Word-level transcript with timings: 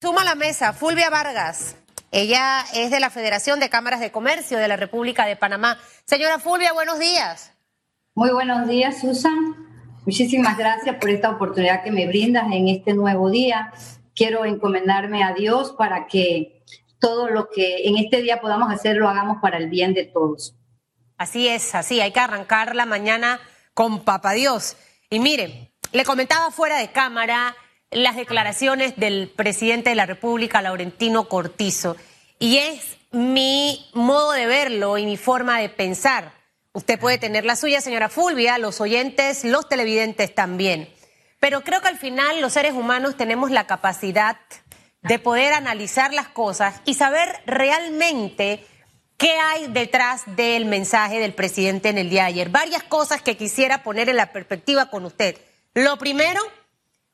Suma 0.00 0.22
a 0.22 0.24
la 0.24 0.36
mesa 0.36 0.72
Fulvia 0.72 1.10
Vargas. 1.10 1.74
Ella 2.12 2.64
es 2.72 2.92
de 2.92 3.00
la 3.00 3.10
Federación 3.10 3.58
de 3.58 3.68
Cámaras 3.68 3.98
de 3.98 4.12
Comercio 4.12 4.56
de 4.56 4.68
la 4.68 4.76
República 4.76 5.26
de 5.26 5.34
Panamá. 5.34 5.76
Señora 6.06 6.38
Fulvia, 6.38 6.72
buenos 6.72 7.00
días. 7.00 7.52
Muy 8.14 8.30
buenos 8.30 8.68
días, 8.68 9.00
Susan. 9.00 9.56
Muchísimas 10.06 10.56
gracias 10.56 10.94
por 11.00 11.10
esta 11.10 11.30
oportunidad 11.30 11.82
que 11.82 11.90
me 11.90 12.06
brindas 12.06 12.46
en 12.52 12.68
este 12.68 12.94
nuevo 12.94 13.28
día. 13.28 13.72
Quiero 14.14 14.44
encomendarme 14.44 15.24
a 15.24 15.32
Dios 15.32 15.74
para 15.76 16.06
que 16.06 16.62
todo 17.00 17.28
lo 17.28 17.48
que 17.50 17.88
en 17.88 17.96
este 17.96 18.22
día 18.22 18.40
podamos 18.40 18.72
hacer 18.72 18.94
lo 18.94 19.08
hagamos 19.08 19.38
para 19.42 19.58
el 19.58 19.68
bien 19.68 19.94
de 19.94 20.04
todos. 20.04 20.54
Así 21.16 21.48
es, 21.48 21.74
así. 21.74 22.00
Hay 22.00 22.12
que 22.12 22.20
arrancar 22.20 22.76
la 22.76 22.86
mañana 22.86 23.40
con 23.74 24.04
Papa 24.04 24.30
Dios. 24.30 24.76
Y 25.10 25.18
mire, 25.18 25.72
le 25.90 26.04
comentaba 26.04 26.52
fuera 26.52 26.78
de 26.78 26.92
cámara 26.92 27.56
las 27.90 28.16
declaraciones 28.16 28.96
del 28.96 29.30
presidente 29.34 29.90
de 29.90 29.96
la 29.96 30.06
República, 30.06 30.62
Laurentino 30.62 31.28
Cortizo. 31.28 31.96
Y 32.38 32.58
es 32.58 32.98
mi 33.10 33.88
modo 33.94 34.32
de 34.32 34.46
verlo 34.46 34.98
y 34.98 35.06
mi 35.06 35.16
forma 35.16 35.58
de 35.60 35.68
pensar. 35.68 36.32
Usted 36.72 36.98
puede 36.98 37.18
tener 37.18 37.44
la 37.44 37.56
suya, 37.56 37.80
señora 37.80 38.08
Fulvia, 38.08 38.58
los 38.58 38.80
oyentes, 38.80 39.44
los 39.44 39.68
televidentes 39.68 40.34
también. 40.34 40.88
Pero 41.40 41.62
creo 41.62 41.80
que 41.80 41.88
al 41.88 41.98
final 41.98 42.40
los 42.40 42.52
seres 42.52 42.74
humanos 42.74 43.16
tenemos 43.16 43.50
la 43.50 43.66
capacidad 43.66 44.36
de 45.02 45.18
poder 45.18 45.52
analizar 45.52 46.12
las 46.12 46.28
cosas 46.28 46.80
y 46.84 46.94
saber 46.94 47.28
realmente 47.46 48.64
qué 49.16 49.32
hay 49.32 49.68
detrás 49.68 50.22
del 50.36 50.64
mensaje 50.64 51.18
del 51.20 51.34
presidente 51.34 51.88
en 51.88 51.98
el 51.98 52.10
día 52.10 52.22
de 52.22 52.28
ayer. 52.28 52.48
Varias 52.50 52.82
cosas 52.82 53.22
que 53.22 53.36
quisiera 53.36 53.82
poner 53.82 54.08
en 54.08 54.16
la 54.16 54.32
perspectiva 54.32 54.90
con 54.90 55.04
usted. 55.04 55.38
Lo 55.74 55.96
primero, 55.96 56.40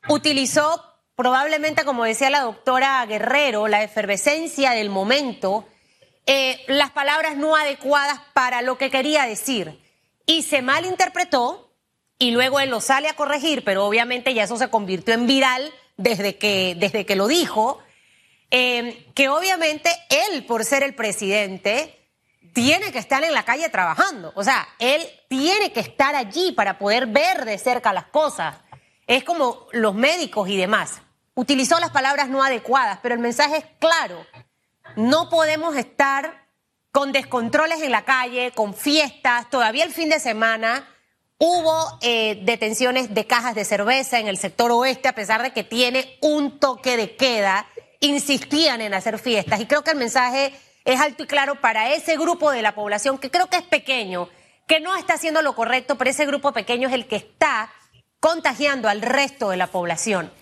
utilizó 0.09 0.83
probablemente, 1.17 1.85
como 1.85 2.05
decía 2.05 2.31
la 2.31 2.41
doctora 2.41 3.05
Guerrero, 3.07 3.69
la 3.69 3.83
efervescencia 3.83 4.73
del 4.73 4.91
momento, 4.91 5.67
eh, 6.27 6.65
las 6.69 6.91
palabras 6.91 7.37
no 7.37 7.57
adecuadas 7.57 8.21
para 8.33 8.63
lo 8.63 8.79
que 8.79 8.91
quería 8.91 9.25
decir. 9.25 9.81
Y 10.27 10.43
se 10.43 10.63
malinterpretó 10.63 11.73
y 12.19 12.31
luego 12.31 12.61
él 12.61 12.71
lo 12.71 12.81
sale 12.81 13.09
a 13.09 13.17
corregir, 13.17 13.65
pero 13.65 13.87
obviamente 13.87 14.35
ya 14.35 14.45
eso 14.45 14.57
se 14.57 14.71
convirtió 14.71 15.15
en 15.15 15.27
viral 15.27 15.73
desde 15.97 16.37
que, 16.37 16.75
desde 16.79 17.05
que 17.05 17.17
lo 17.17 17.27
dijo, 17.27 17.79
eh, 18.51 19.07
que 19.15 19.29
obviamente 19.29 19.91
él, 20.09 20.45
por 20.47 20.65
ser 20.65 20.83
el 20.83 20.95
presidente, 20.95 22.05
tiene 22.53 22.93
que 22.93 22.99
estar 22.99 23.23
en 23.25 23.35
la 23.35 23.45
calle 23.45 23.69
trabajando. 23.69 24.33
O 24.37 24.45
sea, 24.45 24.67
él 24.79 25.07
tiene 25.29 25.73
que 25.73 25.81
estar 25.81 26.15
allí 26.15 26.53
para 26.53 26.79
poder 26.79 27.07
ver 27.07 27.45
de 27.45 27.59
cerca 27.59 27.93
las 27.93 28.07
cosas. 28.07 28.57
Es 29.07 29.25
como 29.25 29.67
los 29.73 29.95
médicos 29.95 30.49
y 30.49 30.57
demás. 30.57 31.03
Utilizó 31.35 31.79
las 31.81 31.91
palabras 31.91 32.29
no 32.29 32.43
adecuadas, 32.43 33.01
pero 33.03 33.15
el 33.15 33.21
mensaje 33.21 33.57
es 33.59 33.65
claro. 33.79 34.25
No 34.97 35.29
podemos 35.29 35.77
estar 35.77 36.47
con 36.93 37.11
descontroles 37.11 37.83
en 37.83 37.91
la 37.91 38.05
calle, 38.05 38.53
con 38.53 38.73
fiestas. 38.73 39.51
Todavía 39.51 39.85
el 39.85 39.93
fin 39.93 40.09
de 40.09 40.21
semana 40.21 40.89
hubo 41.39 41.99
eh, 42.03 42.41
detenciones 42.45 43.13
de 43.13 43.27
cajas 43.27 43.57
de 43.57 43.65
cerveza 43.65 44.21
en 44.21 44.29
el 44.29 44.39
sector 44.39 44.71
oeste, 44.71 45.09
a 45.09 45.15
pesar 45.15 45.43
de 45.43 45.53
que 45.53 45.65
tiene 45.65 46.17
un 46.21 46.61
toque 46.61 46.97
de 46.97 47.17
queda. 47.17 47.67
Insistían 48.01 48.81
en 48.81 48.95
hacer 48.95 49.19
fiestas. 49.19 49.61
Y 49.61 49.67
creo 49.67 49.83
que 49.83 49.91
el 49.91 49.99
mensaje 49.99 50.55
es 50.85 51.01
alto 51.01 51.25
y 51.25 51.27
claro 51.27 51.61
para 51.61 51.93
ese 51.93 52.17
grupo 52.17 52.51
de 52.51 52.63
la 52.63 52.75
población 52.75 53.19
que 53.19 53.31
creo 53.31 53.49
que 53.49 53.57
es 53.57 53.63
pequeño, 53.63 54.29
que 54.69 54.81
no 54.81 54.95
está 54.97 55.15
haciendo 55.15 55.43
lo 55.43 55.57
correcto, 55.57 55.97
pero 55.97 56.11
ese 56.11 56.27
grupo 56.27 56.53
pequeño 56.53 56.89
es 56.89 56.95
el 56.95 57.07
que 57.07 57.17
está 57.17 57.73
contagiando 58.25 58.89
al 58.89 59.03
resto 59.03 59.51
de 59.51 59.59
la 59.59 59.67
población. 59.67 60.33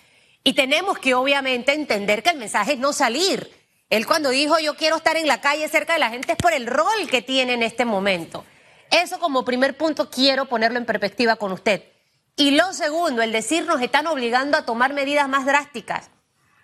Y 0.41 0.53
tenemos 0.53 0.99
que 0.99 1.15
obviamente 1.15 1.73
entender 1.73 2.23
que 2.23 2.29
el 2.29 2.37
mensaje 2.37 2.73
es 2.73 2.79
no 2.79 2.93
salir. 2.93 3.51
Él 3.89 4.07
cuando 4.07 4.29
dijo 4.29 4.57
yo 4.57 4.77
quiero 4.77 4.95
estar 4.95 5.17
en 5.17 5.27
la 5.27 5.41
calle 5.41 5.67
cerca 5.67 5.91
de 5.91 5.99
la 5.99 6.09
gente 6.09 6.31
es 6.31 6.37
por 6.37 6.53
el 6.53 6.65
rol 6.65 7.09
que 7.11 7.21
tiene 7.21 7.51
en 7.51 7.61
este 7.61 7.83
momento. 7.83 8.45
Eso 8.89 9.19
como 9.19 9.43
primer 9.43 9.75
punto 9.75 10.09
quiero 10.09 10.45
ponerlo 10.45 10.77
en 10.77 10.85
perspectiva 10.85 11.35
con 11.35 11.51
usted. 11.51 11.83
Y 12.37 12.51
lo 12.51 12.71
segundo, 12.71 13.21
el 13.21 13.33
decir 13.33 13.65
nos 13.65 13.81
están 13.81 14.07
obligando 14.07 14.57
a 14.57 14.63
tomar 14.63 14.93
medidas 14.93 15.27
más 15.27 15.45
drásticas. 15.45 16.09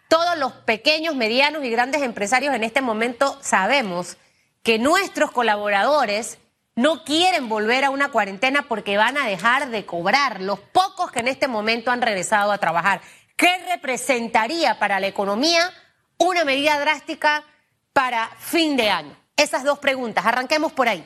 Todos 0.08 0.38
los 0.38 0.54
pequeños, 0.54 1.18
medianos 1.18 1.66
y 1.66 1.70
grandes 1.70 2.02
empresarios 2.02 2.56
en 2.56 2.64
este 2.64 2.80
momento 2.80 3.38
sabemos 3.42 4.16
que 4.64 4.80
nuestros 4.80 5.32
colaboradores 5.32 6.38
no 6.80 7.04
quieren 7.04 7.50
volver 7.50 7.84
a 7.84 7.90
una 7.90 8.10
cuarentena 8.10 8.66
porque 8.70 8.96
van 8.96 9.18
a 9.18 9.28
dejar 9.28 9.70
de 9.70 9.86
cobrar 9.86 10.40
los 10.40 10.60
pocos 10.60 11.12
que 11.12 11.20
en 11.20 11.28
este 11.28 11.50
momento 11.50 11.92
han 11.92 12.02
regresado 12.02 12.54
a 12.54 12.58
trabajar. 12.58 13.02
¿Qué 13.36 13.50
representaría 13.70 14.80
para 14.80 15.02
la 15.02 15.08
economía 15.08 15.72
una 16.18 16.46
medida 16.46 16.80
drástica 16.80 17.44
para 17.92 18.30
fin 18.38 18.78
de 18.78 18.90
año? 18.90 19.14
Esas 19.36 19.66
dos 19.66 19.80
preguntas. 19.80 20.26
Arranquemos 20.26 20.72
por 20.72 20.88
ahí. 20.88 21.06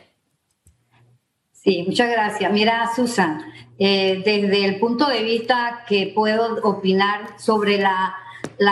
Sí, 1.53 1.85
muchas 1.88 2.11
gracias. 2.11 2.51
Mira, 2.51 2.91
Susan, 2.95 3.44
eh, 3.79 4.22
desde 4.23 4.66
el 4.66 4.79
punto 4.79 5.07
de 5.07 5.23
vista 5.23 5.85
que 5.88 6.11
puedo 6.13 6.61
opinar 6.61 7.40
sobre 7.40 7.79
la, 7.79 8.16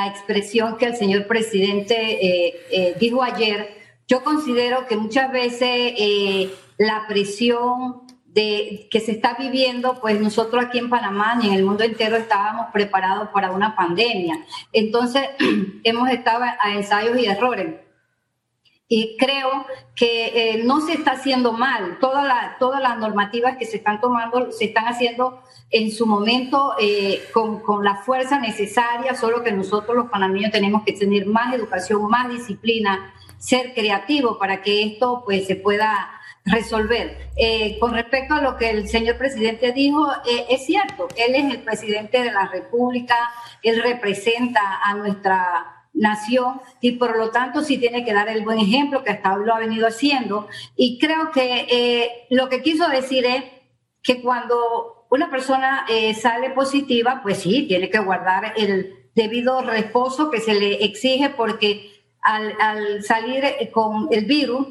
expresión 0.08 0.78
que 0.78 0.86
el 0.86 0.96
señor 0.96 1.26
presidente 1.26 1.96
eh, 1.96 2.62
eh, 2.70 2.96
dijo 3.00 3.24
ayer, 3.24 3.81
yo 4.12 4.26
considero 4.26 4.88
que 4.88 4.98
muchas 4.98 5.32
veces 5.32 6.52
la 6.78 7.08
presión 7.08 8.02
que 8.34 9.02
se 9.06 9.14
está 9.14 9.38
viviendo, 9.40 10.02
pues 10.02 10.20
nosotros 10.20 10.66
aquí 10.66 10.80
en 10.80 10.90
Panamá 10.90 11.40
y 11.42 11.48
en 11.48 11.54
el 11.54 11.64
mundo 11.64 11.86
entero 11.86 12.18
estábamos 12.18 12.68
preparados 12.74 13.30
para 13.30 13.52
una 13.52 13.74
pandemia. 13.74 14.46
Entonces, 14.74 15.30
hemos 15.86 16.10
estado 16.10 16.44
a 16.44 16.74
ensayos 16.74 17.18
y 17.18 17.26
errores. 17.26 17.76
Y 18.94 19.16
creo 19.16 19.66
que 19.96 20.26
eh, 20.36 20.64
no 20.66 20.82
se 20.82 20.92
está 20.92 21.12
haciendo 21.12 21.54
mal. 21.54 21.98
Todas 22.02 22.26
las 22.82 22.98
normativas 22.98 23.56
que 23.56 23.64
se 23.64 23.78
están 23.78 24.02
tomando 24.02 24.52
se 24.52 24.66
están 24.66 24.90
haciendo 24.90 25.42
en 25.70 25.92
su 25.94 26.06
momento 26.06 26.74
eh, 26.78 27.24
con, 27.34 27.62
con 27.62 27.86
la 27.86 27.96
fuerza 27.96 28.38
necesaria, 28.40 29.16
solo 29.16 29.44
que 29.44 29.54
nosotros 29.54 29.96
los 29.96 30.10
panameños 30.10 30.52
tenemos 30.52 30.84
que 30.84 30.92
tener 30.92 31.26
más 31.26 31.54
educación, 31.56 32.06
más 32.10 32.28
disciplina, 32.28 33.14
ser 33.42 33.74
creativos 33.74 34.38
para 34.38 34.62
que 34.62 34.84
esto 34.84 35.24
pues 35.26 35.48
se 35.48 35.56
pueda 35.56 36.22
resolver. 36.46 37.32
Eh, 37.36 37.78
con 37.80 37.94
respecto 37.94 38.36
a 38.36 38.42
lo 38.42 38.56
que 38.56 38.70
el 38.70 38.88
señor 38.88 39.18
presidente 39.18 39.72
dijo, 39.72 40.08
eh, 40.30 40.46
es 40.50 40.66
cierto, 40.66 41.08
él 41.18 41.36
es 41.36 41.52
el 41.52 41.64
presidente 41.64 42.22
de 42.22 42.32
la 42.32 42.48
República, 42.48 43.16
él 43.64 43.82
representa 43.82 44.62
a 44.84 44.94
nuestra 44.94 45.88
nación 45.94 46.62
y 46.80 46.94
por 46.94 47.18
lo 47.18 47.32
tanto 47.32 47.62
sí 47.62 47.78
tiene 47.78 48.06
que 48.06 48.14
dar 48.14 48.30
el 48.30 48.46
buen 48.46 48.60
ejemplo 48.60 49.04
que 49.04 49.10
hasta 49.10 49.34
hoy 49.34 49.46
lo 49.46 49.56
ha 49.56 49.60
venido 49.60 49.88
haciendo. 49.88 50.48
Y 50.76 51.00
creo 51.00 51.32
que 51.32 51.66
eh, 51.70 52.28
lo 52.30 52.48
que 52.48 52.62
quiso 52.62 52.88
decir 52.90 53.26
es 53.26 53.44
que 54.04 54.22
cuando 54.22 55.08
una 55.10 55.30
persona 55.30 55.86
sale 56.20 56.52
positiva, 56.52 57.20
pues 57.22 57.40
sí, 57.40 57.68
tiene 57.68 57.90
que 57.90 58.00
guardar 58.00 58.54
el 58.56 59.10
debido 59.14 59.62
reposo 59.62 60.32
que 60.32 60.40
se 60.40 60.54
le 60.54 60.86
exige 60.86 61.30
porque 61.30 61.91
al, 62.22 62.56
al 62.60 63.04
salir 63.04 63.44
con 63.72 64.08
el 64.12 64.26
virus, 64.26 64.68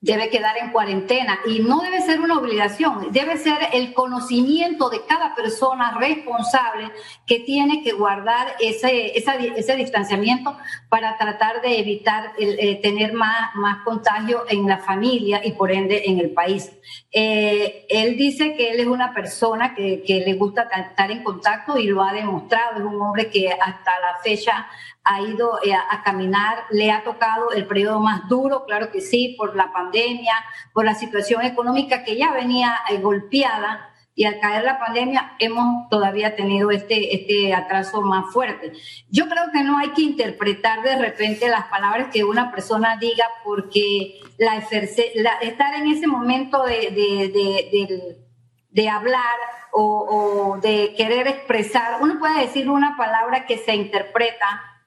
debe 0.00 0.30
quedar 0.30 0.56
en 0.58 0.70
cuarentena 0.70 1.40
y 1.44 1.58
no 1.58 1.80
debe 1.80 2.00
ser 2.00 2.20
una 2.20 2.38
obligación, 2.38 3.10
debe 3.10 3.36
ser 3.36 3.58
el 3.72 3.92
conocimiento 3.94 4.90
de 4.90 5.04
cada 5.04 5.34
persona 5.34 5.96
responsable 5.98 6.92
que 7.26 7.40
tiene 7.40 7.82
que 7.82 7.92
guardar 7.92 8.54
ese, 8.60 9.18
ese 9.18 9.76
distanciamiento 9.76 10.56
para 10.88 11.18
tratar 11.18 11.60
de 11.62 11.80
evitar 11.80 12.32
eh, 12.38 12.80
tener 12.80 13.12
más, 13.12 13.56
más 13.56 13.82
contagio 13.84 14.44
en 14.48 14.68
la 14.68 14.78
familia 14.78 15.40
y 15.44 15.52
por 15.52 15.72
ende 15.72 16.02
en 16.06 16.20
el 16.20 16.30
país. 16.30 16.70
Eh, 17.10 17.84
él 17.88 18.16
dice 18.16 18.54
que 18.54 18.70
él 18.70 18.80
es 18.80 18.86
una 18.86 19.12
persona 19.12 19.74
que, 19.74 20.04
que 20.06 20.20
le 20.20 20.34
gusta 20.34 20.62
estar 20.62 21.10
en 21.10 21.24
contacto 21.24 21.76
y 21.76 21.88
lo 21.88 22.04
ha 22.04 22.12
demostrado, 22.12 22.78
es 22.78 22.84
un 22.84 23.00
hombre 23.00 23.30
que 23.30 23.50
hasta 23.50 23.90
la 23.98 24.22
fecha 24.22 24.68
ha 25.08 25.22
ido 25.22 25.58
eh, 25.64 25.72
a 25.72 26.02
caminar, 26.02 26.64
le 26.70 26.92
ha 26.92 27.02
tocado 27.02 27.50
el 27.52 27.66
periodo 27.66 27.98
más 27.98 28.28
duro, 28.28 28.66
claro 28.66 28.90
que 28.90 29.00
sí, 29.00 29.34
por 29.38 29.56
la 29.56 29.72
pandemia, 29.72 30.34
por 30.74 30.84
la 30.84 30.94
situación 30.94 31.42
económica 31.42 32.04
que 32.04 32.16
ya 32.16 32.30
venía 32.32 32.76
eh, 32.90 32.98
golpeada 32.98 33.88
y 34.14 34.24
al 34.24 34.38
caer 34.38 34.64
la 34.64 34.78
pandemia 34.78 35.36
hemos 35.38 35.88
todavía 35.88 36.36
tenido 36.36 36.70
este, 36.70 37.14
este 37.14 37.54
atraso 37.54 38.02
más 38.02 38.32
fuerte. 38.34 38.72
Yo 39.08 39.28
creo 39.28 39.44
que 39.50 39.62
no 39.62 39.78
hay 39.78 39.90
que 39.90 40.02
interpretar 40.02 40.82
de 40.82 40.98
repente 40.98 41.48
las 41.48 41.66
palabras 41.68 42.08
que 42.12 42.24
una 42.24 42.50
persona 42.50 42.98
diga 43.00 43.24
porque 43.44 44.20
la, 44.36 44.56
estar 44.58 45.74
en 45.74 45.86
ese 45.86 46.06
momento 46.06 46.64
de, 46.64 46.90
de, 46.90 48.18
de, 48.70 48.88
hablar 48.88 49.36
o, 49.72 49.82
o 49.84 50.60
de 50.60 50.94
querer 50.96 51.28
expresar, 51.28 52.02
uno 52.02 52.18
puede 52.18 52.40
decir 52.40 52.68
una 52.68 52.96
palabra 52.96 53.46
que 53.46 53.56
se 53.58 53.74
interpreta 53.74 54.77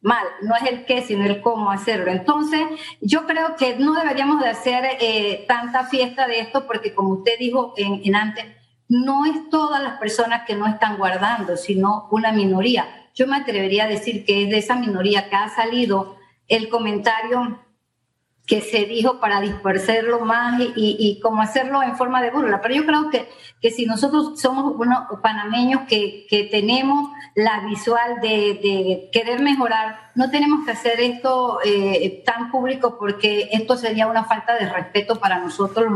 mal, 0.00 0.24
no 0.42 0.54
es 0.56 0.62
el 0.70 0.84
qué, 0.84 1.02
sino 1.02 1.24
el 1.24 1.40
cómo 1.40 1.70
hacerlo. 1.70 2.10
Entonces, 2.10 2.62
yo 3.00 3.26
creo 3.26 3.56
que 3.56 3.76
no 3.76 3.94
deberíamos 3.94 4.40
de 4.40 4.48
hacer 4.48 4.84
eh, 5.00 5.44
tanta 5.46 5.84
fiesta 5.84 6.26
de 6.26 6.40
esto 6.40 6.66
porque 6.66 6.94
como 6.94 7.10
usted 7.10 7.38
dijo 7.38 7.74
en, 7.76 8.14
antes, 8.14 8.46
no 8.88 9.24
es 9.26 9.48
todas 9.50 9.82
las 9.82 9.98
personas 9.98 10.42
que 10.46 10.56
no 10.56 10.66
están 10.66 10.96
guardando, 10.96 11.56
sino 11.56 12.08
una 12.10 12.32
minoría. 12.32 13.08
yo 13.14 13.26
me 13.26 13.36
atrevería 13.36 13.84
a 13.84 13.88
decir 13.88 14.24
que 14.24 14.44
es 14.44 14.50
de 14.50 14.58
esa 14.58 14.76
minoría 14.76 15.28
que 15.28 15.36
ha 15.36 15.48
salido 15.48 16.16
el 16.48 16.68
comentario 16.68 17.60
que 18.50 18.62
se 18.62 18.84
dijo 18.84 19.20
para 19.20 19.40
dispersarlo 19.40 20.18
más 20.24 20.60
y, 20.60 20.72
y, 20.74 21.20
como 21.20 21.40
hacerlo 21.40 21.84
en 21.84 21.96
forma 21.96 22.20
de 22.20 22.32
burla. 22.32 22.60
Pero 22.60 22.74
yo 22.74 22.84
creo 22.84 23.08
que, 23.08 23.28
que 23.62 23.70
si 23.70 23.86
nosotros 23.86 24.40
somos 24.40 24.74
unos 24.76 25.04
panameños 25.22 25.82
que, 25.82 26.26
que 26.28 26.42
tenemos 26.42 27.10
la 27.36 27.60
visual 27.60 28.20
de, 28.20 28.28
de, 28.60 29.08
querer 29.12 29.40
mejorar, 29.40 30.10
no 30.16 30.32
tenemos 30.32 30.64
que 30.64 30.72
hacer 30.72 31.00
esto 31.00 31.60
eh, 31.64 32.24
tan 32.26 32.50
público 32.50 32.96
porque 32.98 33.50
esto 33.52 33.76
sería 33.76 34.08
una 34.08 34.24
falta 34.24 34.58
de 34.58 34.68
respeto 34.68 35.20
para 35.20 35.38
nosotros, 35.38 35.86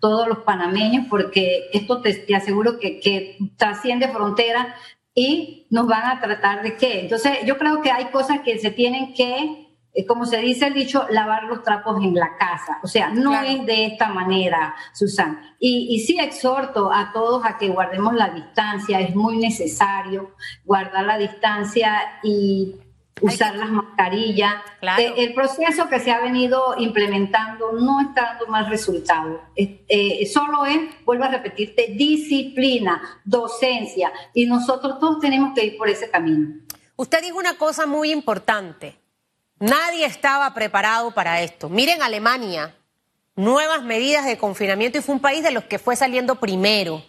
todos 0.00 0.26
los 0.26 0.38
panameños, 0.38 1.04
porque 1.10 1.68
esto 1.74 2.00
te, 2.00 2.14
te 2.14 2.34
aseguro 2.34 2.78
que, 2.78 2.98
que 2.98 3.36
trasciende 3.58 4.08
fronteras 4.08 4.68
y 5.14 5.66
nos 5.68 5.86
van 5.86 6.06
a 6.06 6.18
tratar 6.22 6.62
de 6.62 6.78
qué. 6.78 7.00
Entonces, 7.00 7.40
yo 7.44 7.58
creo 7.58 7.82
que 7.82 7.90
hay 7.90 8.06
cosas 8.06 8.40
que 8.40 8.58
se 8.58 8.70
tienen 8.70 9.12
que 9.12 9.69
eh, 9.92 10.06
como 10.06 10.24
se 10.24 10.38
dice 10.38 10.66
el 10.66 10.74
dicho, 10.74 11.06
lavar 11.10 11.44
los 11.44 11.62
trapos 11.62 12.02
en 12.02 12.14
la 12.14 12.36
casa. 12.36 12.78
O 12.82 12.86
sea, 12.86 13.10
no 13.10 13.40
es 13.42 13.64
de 13.66 13.86
esta 13.86 14.08
manera, 14.08 14.74
Susan. 14.92 15.40
Y, 15.58 15.88
y, 15.90 16.00
sí 16.00 16.18
exhorto 16.18 16.92
a 16.92 17.12
todos 17.12 17.44
a 17.44 17.58
que 17.58 17.68
guardemos 17.68 18.14
la 18.14 18.30
distancia, 18.30 19.00
es 19.00 19.14
muy 19.14 19.36
necesario 19.36 20.34
guardar 20.64 21.04
la 21.04 21.18
distancia 21.18 22.20
y 22.22 22.76
usar 23.20 23.56
las 23.56 23.70
mascarillas. 23.70 24.54
Eh, 24.98 25.12
el 25.16 25.34
proceso 25.34 25.88
que 25.88 26.00
se 26.00 26.10
ha 26.10 26.20
venido 26.20 26.74
implementando 26.78 27.72
no 27.72 28.00
está 28.00 28.22
dando 28.22 28.46
más 28.46 28.68
resultados. 28.68 29.40
Eh, 29.56 30.26
solo 30.32 30.64
es, 30.66 30.78
vuelvo 31.04 31.24
a 31.24 31.28
repetirte, 31.28 31.94
disciplina, 31.96 33.20
docencia. 33.24 34.12
Y 34.34 34.46
nosotros 34.46 34.98
todos 34.98 35.20
tenemos 35.20 35.52
que 35.54 35.64
ir 35.64 35.76
por 35.76 35.88
ese 35.88 36.10
camino. 36.10 36.60
Usted 36.96 37.22
dijo 37.22 37.38
una 37.38 37.56
cosa 37.56 37.86
muy 37.86 38.12
importante 38.12 38.99
Nadie 39.60 40.06
estaba 40.06 40.52
preparado 40.54 41.10
para 41.10 41.42
esto. 41.42 41.68
Miren 41.68 42.02
Alemania, 42.02 42.74
nuevas 43.36 43.82
medidas 43.82 44.24
de 44.24 44.38
confinamiento 44.38 44.98
y 44.98 45.02
fue 45.02 45.14
un 45.14 45.20
país 45.20 45.42
de 45.42 45.50
los 45.50 45.64
que 45.64 45.78
fue 45.78 45.96
saliendo 45.96 46.36
primero. 46.36 47.04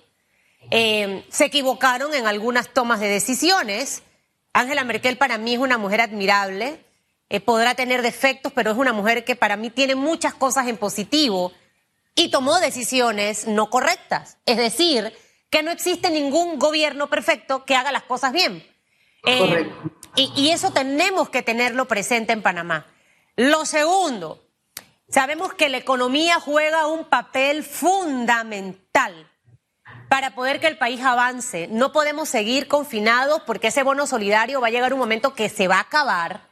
Eh, 0.69 1.25
se 1.29 1.45
equivocaron 1.45 2.13
en 2.13 2.27
algunas 2.27 2.67
tomas 2.73 2.99
de 2.99 3.07
decisiones. 3.07 4.03
Angela 4.51 4.83
Merkel 4.83 5.17
para 5.17 5.37
mí 5.37 5.53
es 5.53 5.59
una 5.59 5.77
mujer 5.77 6.01
admirable. 6.01 6.83
Eh, 7.29 7.39
podrá 7.39 7.73
tener 7.73 8.01
defectos, 8.01 8.51
pero 8.51 8.71
es 8.71 8.77
una 8.77 8.91
mujer 8.91 9.23
que 9.23 9.37
para 9.37 9.55
mí 9.55 9.69
tiene 9.69 9.95
muchas 9.95 10.33
cosas 10.33 10.67
en 10.67 10.75
positivo 10.75 11.53
y 12.15 12.31
tomó 12.31 12.59
decisiones 12.59 13.47
no 13.47 13.69
correctas. 13.69 14.37
Es 14.45 14.57
decir, 14.57 15.13
que 15.49 15.63
no 15.63 15.71
existe 15.71 16.11
ningún 16.11 16.59
gobierno 16.59 17.09
perfecto 17.09 17.63
que 17.63 17.75
haga 17.75 17.93
las 17.93 18.03
cosas 18.03 18.33
bien. 18.33 18.61
Eh, 19.25 19.71
y, 20.15 20.49
eso 20.51 20.71
tenemos 20.71 21.29
que 21.29 21.41
tenerlo 21.41 21.87
presente 21.87 22.33
en 22.33 22.41
Panamá. 22.41 22.85
Lo 23.35 23.65
segundo, 23.65 24.43
sabemos 25.09 25.53
que 25.53 25.69
la 25.69 25.77
economía 25.77 26.39
juega 26.39 26.87
un 26.87 27.05
papel 27.05 27.63
fundamental 27.63 29.29
para 30.09 30.35
poder 30.35 30.59
que 30.59 30.67
el 30.67 30.77
país 30.77 31.01
avance. 31.01 31.67
No 31.71 31.93
podemos 31.93 32.27
seguir 32.27 32.67
confinados 32.67 33.41
porque 33.43 33.67
ese 33.67 33.83
bono 33.83 34.05
solidario 34.05 34.59
va 34.59 34.67
a 34.67 34.71
llegar 34.71 34.93
un 34.93 34.99
momento 34.99 35.33
que 35.33 35.47
se 35.47 35.67
va 35.67 35.77
a 35.77 35.81
acabar 35.81 36.49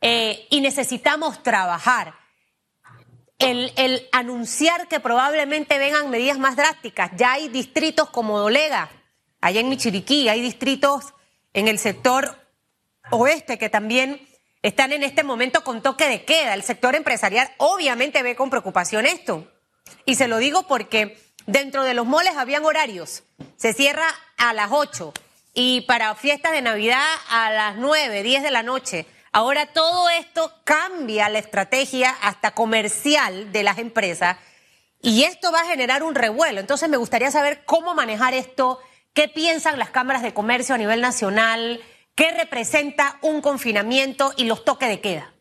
eh, 0.00 0.46
y 0.50 0.60
necesitamos 0.60 1.42
trabajar. 1.42 2.14
El, 3.38 3.72
el, 3.76 4.08
anunciar 4.12 4.88
que 4.88 5.00
probablemente 5.00 5.76
vengan 5.78 6.08
medidas 6.08 6.38
más 6.38 6.56
drásticas. 6.56 7.10
Ya 7.16 7.32
hay 7.32 7.48
distritos 7.48 8.08
como 8.08 8.38
Dolega, 8.38 8.88
allá 9.40 9.60
en 9.60 9.68
Michiriquí, 9.68 10.28
hay 10.28 10.40
distritos 10.40 11.12
en 11.52 11.68
el 11.68 11.78
sector 11.78 12.43
oeste 13.10 13.58
que 13.58 13.68
también 13.68 14.26
están 14.62 14.92
en 14.92 15.02
este 15.02 15.22
momento 15.22 15.62
con 15.64 15.82
toque 15.82 16.08
de 16.08 16.24
queda. 16.24 16.54
El 16.54 16.62
sector 16.62 16.94
empresarial 16.94 17.50
obviamente 17.58 18.22
ve 18.22 18.36
con 18.36 18.50
preocupación 18.50 19.06
esto. 19.06 19.50
Y 20.06 20.14
se 20.14 20.28
lo 20.28 20.38
digo 20.38 20.66
porque 20.66 21.18
dentro 21.46 21.84
de 21.84 21.94
los 21.94 22.06
moles 22.06 22.36
habían 22.36 22.64
horarios. 22.64 23.24
Se 23.56 23.72
cierra 23.72 24.06
a 24.36 24.52
las 24.52 24.70
8 24.72 25.12
y 25.52 25.82
para 25.82 26.14
fiestas 26.14 26.52
de 26.52 26.62
Navidad 26.62 27.04
a 27.28 27.50
las 27.50 27.76
9, 27.76 28.22
10 28.22 28.42
de 28.42 28.50
la 28.50 28.62
noche. 28.62 29.06
Ahora 29.32 29.66
todo 29.66 30.08
esto 30.10 30.52
cambia 30.64 31.28
la 31.28 31.40
estrategia 31.40 32.10
hasta 32.22 32.52
comercial 32.52 33.52
de 33.52 33.62
las 33.62 33.78
empresas 33.78 34.38
y 35.02 35.24
esto 35.24 35.52
va 35.52 35.60
a 35.60 35.66
generar 35.66 36.02
un 36.02 36.14
revuelo. 36.14 36.60
Entonces 36.60 36.88
me 36.88 36.96
gustaría 36.96 37.30
saber 37.30 37.64
cómo 37.64 37.94
manejar 37.94 38.32
esto 38.32 38.80
¿Qué 39.14 39.28
piensan 39.28 39.78
las 39.78 39.90
cámaras 39.90 40.22
de 40.22 40.34
comercio 40.34 40.74
a 40.74 40.78
nivel 40.78 41.00
nacional? 41.00 41.80
¿Qué 42.14 42.30
representa 42.30 43.18
un 43.22 43.40
confinamiento 43.40 44.32
y 44.36 44.44
los 44.44 44.64
toques 44.64 44.88
de 44.88 45.00
queda? 45.00 45.32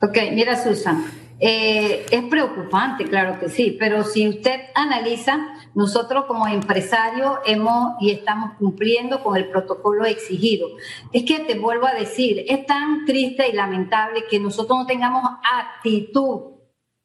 Ok, 0.00 0.18
mira 0.32 0.56
Susan, 0.56 1.04
eh, 1.38 2.06
es 2.10 2.22
preocupante, 2.24 3.04
claro 3.04 3.38
que 3.38 3.48
sí, 3.48 3.76
pero 3.78 4.02
si 4.02 4.28
usted 4.28 4.60
analiza, 4.74 5.38
nosotros 5.74 6.24
como 6.26 6.46
empresarios 6.46 7.38
hemos 7.44 7.96
y 8.00 8.12
estamos 8.12 8.52
cumpliendo 8.58 9.22
con 9.22 9.36
el 9.36 9.48
protocolo 9.50 10.04
exigido. 10.04 10.68
Es 11.12 11.24
que 11.24 11.40
te 11.40 11.58
vuelvo 11.58 11.86
a 11.86 11.94
decir, 11.94 12.44
es 12.48 12.64
tan 12.64 13.04
triste 13.04 13.48
y 13.48 13.52
lamentable 13.52 14.24
que 14.30 14.40
nosotros 14.40 14.78
no 14.78 14.86
tengamos 14.86 15.22
actitud 15.42 16.51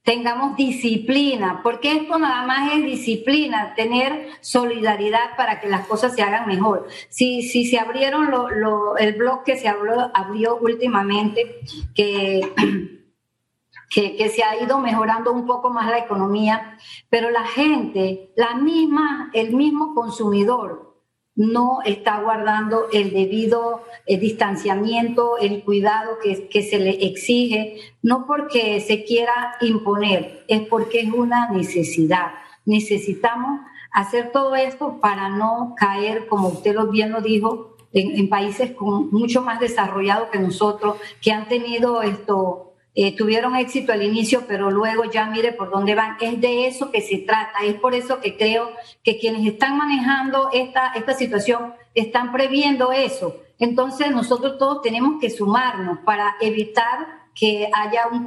tengamos 0.08 0.56
disciplina, 0.56 1.60
porque 1.62 1.92
esto 1.92 2.18
nada 2.18 2.48
más 2.48 2.72
es 2.72 2.86
disciplina, 2.86 3.74
tener 3.76 4.30
solidaridad 4.40 5.36
para 5.36 5.60
que 5.60 5.68
las 5.68 5.86
cosas 5.86 6.16
se 6.16 6.22
hagan 6.22 6.48
mejor. 6.48 6.88
Si, 7.10 7.42
si 7.42 7.66
se 7.66 7.78
abrieron 7.78 8.30
el 9.00 9.14
blog 9.16 9.44
que 9.44 9.58
se 9.58 9.68
abrió, 9.68 10.10
abrió 10.14 10.60
últimamente, 10.62 11.60
que, 11.94 12.40
que, 13.90 14.16
que, 14.16 14.30
se 14.30 14.44
ha 14.44 14.64
ido 14.64 14.80
mejorando 14.80 15.34
un 15.34 15.46
poco 15.46 15.72
más 15.72 15.90
la 15.90 15.98
economía, 15.98 16.78
pero 17.10 17.30
la 17.30 17.44
gente, 17.44 18.32
la 18.38 18.56
misma, 18.56 19.30
el 19.34 19.54
mismo 19.54 19.94
consumidor, 19.94 20.87
no 21.38 21.82
está 21.86 22.20
guardando 22.20 22.88
el 22.92 23.12
debido 23.12 23.84
eh, 24.08 24.18
distanciamiento, 24.18 25.38
el 25.38 25.64
cuidado 25.64 26.18
que, 26.22 26.62
se 26.64 26.80
le 26.80 27.06
exige, 27.06 27.78
no 28.02 28.26
porque 28.26 28.82
se 28.82 29.04
quiera 29.04 29.56
imponer, 29.62 30.44
es 30.48 30.62
porque 30.68 31.02
es 31.02 31.14
una 31.14 31.52
necesidad. 31.52 32.32
Necesitamos 32.66 33.62
hacer 33.92 34.32
todo 34.32 34.56
esto 34.56 35.00
para 35.00 35.30
no 35.30 35.76
caer, 35.78 36.28
como 36.28 36.50
usted 36.50 36.76
bien 36.92 37.12
lo 37.12 37.22
dijo, 37.22 37.78
en, 37.94 38.18
en 38.18 38.30
países 38.30 38.72
con 38.72 39.12
mucho 39.12 39.44
más 39.44 39.60
desarrollados 39.60 40.30
que 40.30 40.40
nosotros, 40.40 40.98
que 41.22 41.32
han 41.32 41.48
tenido 41.48 42.02
esto, 42.02 42.74
eh, 43.00 43.16
tuvieron 43.16 43.56
éxito 43.56 43.94
al 43.94 44.02
inicio, 44.02 44.46
pero 44.48 44.72
luego 44.72 45.04
ya 45.04 45.28
mire 45.28 45.52
por 45.52 45.70
dónde 45.70 45.94
van. 45.94 46.18
Es 46.20 46.42
de 46.42 46.66
eso 46.66 46.90
que 46.90 47.02
se 47.02 47.20
trata. 47.20 47.60
Es 47.64 47.76
por 47.76 47.94
eso 47.94 48.20
que 48.22 48.36
creo 48.36 48.72
que 49.04 49.20
quienes 49.20 49.46
están 49.46 49.78
manejando 49.78 50.50
esta, 50.52 50.94
esta 50.94 51.14
situación 51.14 51.76
están 51.94 52.32
previendo 52.32 52.92
eso. 52.92 53.36
Entonces 53.60 54.10
nosotros 54.10 54.58
todos 54.58 54.82
tenemos 54.82 55.22
que 55.22 55.30
sumarnos 55.30 56.00
para 56.00 56.38
evitar 56.42 57.28
que 57.36 57.70
haya 57.72 58.08
un 58.12 58.24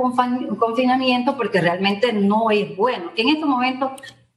confinamiento 0.56 1.36
porque 1.36 1.60
realmente 1.60 2.12
no 2.12 2.52
es 2.52 2.76
bueno. 2.76 3.10
En 3.16 3.28
estos 3.28 3.48
momentos 3.48 3.90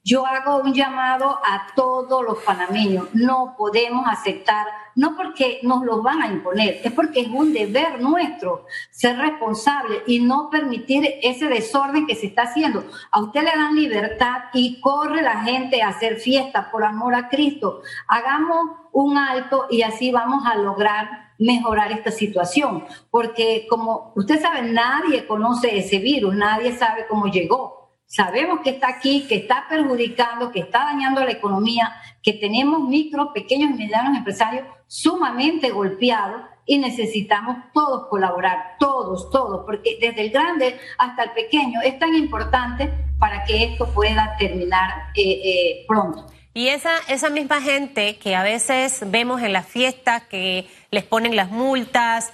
yo 0.04 0.26
hago 0.26 0.58
un 0.58 0.74
llamado 0.74 1.40
a 1.46 1.68
todos 1.76 2.24
los 2.24 2.40
panameños. 2.40 3.08
No 3.14 3.56
podemos 3.58 4.06
aceptar, 4.08 4.68
no 4.96 5.16
porque 5.16 5.62
nos 5.64 5.86
lo 5.86 6.02
van 6.02 6.22
a 6.22 6.28
imponer, 6.28 6.82
es 6.84 6.92
porque 6.92 7.22
es 7.22 7.30
un 7.30 7.54
deber 7.54 8.02
nuestro 8.02 8.66
ser 8.92 9.18
responsable 9.18 10.04
y 10.06 10.20
no 10.20 10.50
permitir 10.50 11.10
ese 11.22 11.48
desorden 11.48 12.06
que 12.06 12.16
se 12.16 12.28
está 12.28 12.44
haciendo. 12.44 12.84
A 13.12 13.22
usted 13.22 13.44
le 13.44 13.52
dan 13.52 13.76
libertad 13.76 14.44
y 14.54 14.82
corre 14.82 15.22
la 15.22 15.42
gente 15.42 15.82
a 15.82 15.90
hacer 15.90 16.18
fiesta 16.18 16.70
por 16.70 16.84
amor 16.84 17.16
a 17.16 17.30
Cristo. 17.30 17.82
Hagamos 18.08 18.78
un 18.92 19.18
alto 19.18 19.68
y 19.70 19.84
así 19.84 20.12
vamos 20.12 20.46
a 20.46 20.56
lograr 20.56 21.32
mejorar 21.40 21.92
esta 21.92 22.12
situación, 22.12 22.86
porque 23.10 23.66
como 23.70 24.12
usted 24.16 24.40
sabe, 24.40 24.62
nadie 24.64 25.26
conoce 25.26 25.78
ese 25.78 25.98
virus, 25.98 26.36
nadie 26.36 26.78
sabe 26.78 27.06
cómo 27.08 27.28
llegó 27.28 27.83
sabemos 28.14 28.60
que 28.64 28.70
está 28.70 28.90
aquí, 28.90 29.26
que 29.28 29.36
está 29.36 29.66
perjudicando, 29.68 30.52
que 30.52 30.60
está 30.60 30.86
dañando 30.86 31.26
la 31.26 31.32
economía, 31.32 31.96
que 32.22 32.34
tenemos 32.34 32.88
micro, 32.88 33.34
pequeños 33.34 33.72
y 33.72 33.74
medianos 33.74 34.16
empresarios 34.16 34.68
sumamente 34.86 35.72
golpeados 35.72 36.44
y 36.64 36.78
necesitamos 36.78 37.58
todos 37.74 38.08
colaborar, 38.10 38.76
todos, 38.80 39.32
todos, 39.32 39.66
porque 39.66 39.98
desde 40.00 40.22
el 40.22 40.30
grande 40.30 40.80
hasta 41.00 41.24
el 41.24 41.32
pequeño 41.32 41.82
es 41.84 41.98
tan 41.98 42.14
importante 42.14 42.94
para 43.18 43.44
que 43.46 43.64
esto 43.64 43.92
pueda 43.92 44.36
terminar 44.38 45.12
eh, 45.16 45.42
eh, 45.44 45.86
pronto. 45.88 46.28
Y 46.54 46.68
esa, 46.68 46.92
esa 47.08 47.32
misma 47.32 47.62
gente 47.62 48.18
que 48.18 48.36
a 48.36 48.44
veces 48.44 49.02
vemos 49.08 49.42
en 49.42 49.54
las 49.54 49.66
fiestas 49.66 50.22
que 50.28 50.68
les 50.92 51.04
ponen 51.04 51.36
las 51.36 51.50
multas, 51.50 52.32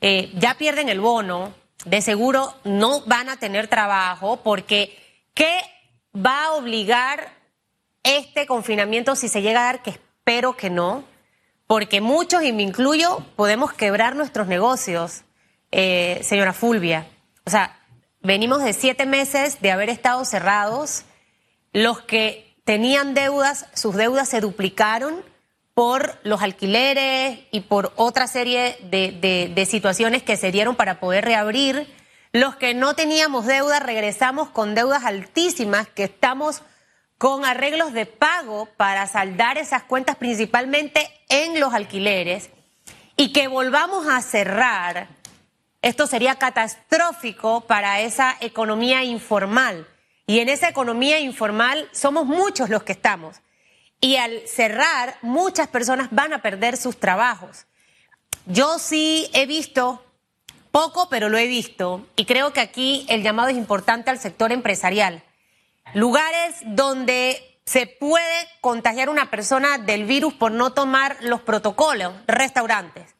eh, 0.00 0.30
ya 0.36 0.54
pierden 0.54 0.88
el 0.88 1.00
bono, 1.00 1.52
de 1.84 2.00
seguro 2.00 2.54
no 2.64 3.02
van 3.04 3.28
a 3.28 3.36
tener 3.36 3.68
trabajo 3.68 4.40
porque 4.42 5.07
¿Qué 5.38 5.60
va 6.14 6.46
a 6.46 6.52
obligar 6.54 7.32
este 8.02 8.46
confinamiento 8.46 9.16
si 9.16 9.28
se 9.28 9.40
llega 9.40 9.60
a 9.60 9.64
dar, 9.72 9.82
que 9.82 9.90
espero 9.90 10.56
que 10.56 10.68
no? 10.68 11.04
porque 11.68 12.00
muchos, 12.00 12.42
y 12.42 12.52
me 12.52 12.62
incluyo, 12.62 13.22
podemos 13.36 13.74
quebrar 13.74 14.16
nuestros 14.16 14.48
negocios, 14.48 15.22
eh, 15.70 16.18
señora 16.24 16.54
Fulvia. 16.54 17.06
O 17.44 17.50
sea, 17.50 17.78
venimos 18.22 18.64
de 18.64 18.72
siete 18.72 19.04
meses 19.04 19.60
de 19.60 19.70
haber 19.70 19.90
estado 19.90 20.24
cerrados. 20.24 21.04
Los 21.74 22.00
que 22.00 22.56
tenían 22.64 23.12
deudas, 23.12 23.66
sus 23.74 23.94
deudas 23.94 24.30
se 24.30 24.40
duplicaron 24.40 25.22
por 25.74 26.18
los 26.22 26.40
alquileres 26.40 27.40
y 27.50 27.60
por 27.60 27.92
otra 27.96 28.26
serie 28.26 28.78
de, 28.90 29.52
de 29.54 29.66
situaciones 29.66 30.22
que 30.22 30.38
se 30.38 30.50
dieron 30.50 30.74
para 30.74 31.00
poder 31.00 31.26
reabrir. 31.26 31.86
Los 32.32 32.56
que 32.56 32.74
no 32.74 32.94
teníamos 32.94 33.46
deuda 33.46 33.80
regresamos 33.80 34.50
con 34.50 34.74
deudas 34.74 35.04
altísimas 35.04 35.88
que 35.88 36.04
estamos 36.04 36.62
con 37.16 37.44
arreglos 37.44 37.92
de 37.92 38.06
pago 38.06 38.68
para 38.76 39.06
saldar 39.06 39.58
esas 39.58 39.82
cuentas 39.82 40.16
principalmente 40.16 41.10
en 41.28 41.58
los 41.58 41.74
alquileres 41.74 42.50
y 43.16 43.32
que 43.32 43.48
volvamos 43.48 44.06
a 44.06 44.22
cerrar, 44.22 45.08
esto 45.82 46.06
sería 46.06 46.36
catastrófico 46.36 47.62
para 47.62 48.00
esa 48.00 48.36
economía 48.40 49.02
informal. 49.02 49.88
Y 50.24 50.38
en 50.38 50.48
esa 50.48 50.68
economía 50.68 51.18
informal 51.18 51.88
somos 51.92 52.26
muchos 52.26 52.70
los 52.70 52.84
que 52.84 52.92
estamos. 52.92 53.40
Y 54.00 54.16
al 54.16 54.46
cerrar, 54.46 55.16
muchas 55.22 55.66
personas 55.66 56.08
van 56.12 56.32
a 56.32 56.42
perder 56.42 56.76
sus 56.76 57.00
trabajos. 57.00 57.66
Yo 58.46 58.78
sí 58.78 59.28
he 59.32 59.46
visto, 59.46 60.04
poco, 60.78 61.08
pero 61.08 61.28
lo 61.28 61.38
he 61.38 61.48
visto, 61.48 62.06
y 62.14 62.24
creo 62.24 62.52
que 62.52 62.60
aquí 62.60 63.04
el 63.08 63.24
llamado 63.24 63.48
es 63.48 63.56
importante 63.56 64.10
al 64.10 64.20
sector 64.20 64.52
empresarial 64.52 65.24
lugares 65.92 66.54
donde 66.66 67.58
se 67.64 67.88
puede 67.88 68.46
contagiar 68.60 69.08
una 69.08 69.28
persona 69.28 69.78
del 69.78 70.04
virus 70.04 70.34
por 70.34 70.52
no 70.52 70.74
tomar 70.74 71.16
los 71.20 71.40
protocolos, 71.40 72.14
restaurantes. 72.28 73.16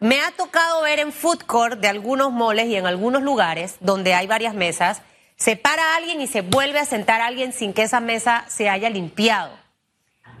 Me 0.00 0.22
ha 0.22 0.30
tocado 0.30 0.80
ver 0.80 0.98
en 0.98 1.12
food 1.12 1.42
court 1.42 1.78
de 1.78 1.88
algunos 1.88 2.32
moles 2.32 2.68
y 2.68 2.76
en 2.76 2.86
algunos 2.86 3.22
lugares 3.22 3.76
donde 3.80 4.14
hay 4.14 4.26
varias 4.26 4.54
mesas, 4.54 5.02
se 5.36 5.56
para 5.56 5.96
alguien 5.96 6.22
y 6.22 6.26
se 6.26 6.40
vuelve 6.40 6.78
a 6.78 6.86
sentar 6.86 7.20
alguien 7.20 7.52
sin 7.52 7.74
que 7.74 7.82
esa 7.82 8.00
mesa 8.00 8.46
se 8.48 8.70
haya 8.70 8.88
limpiado. 8.88 9.50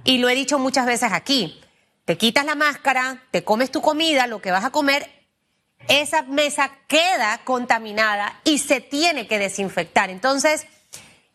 Y 0.02 0.16
lo 0.16 0.30
he 0.30 0.34
dicho 0.34 0.58
muchas 0.58 0.86
veces 0.86 1.12
aquí, 1.12 1.60
te 2.06 2.16
quitas 2.16 2.46
la 2.46 2.54
máscara, 2.54 3.22
te 3.32 3.44
comes 3.44 3.70
tu 3.70 3.82
comida, 3.82 4.26
lo 4.26 4.40
que 4.40 4.50
vas 4.50 4.64
a 4.64 4.70
comer, 4.70 5.23
esa 5.88 6.22
mesa 6.22 6.70
queda 6.86 7.40
contaminada 7.44 8.40
y 8.44 8.58
se 8.58 8.80
tiene 8.80 9.26
que 9.26 9.38
desinfectar. 9.38 10.10
Entonces, 10.10 10.66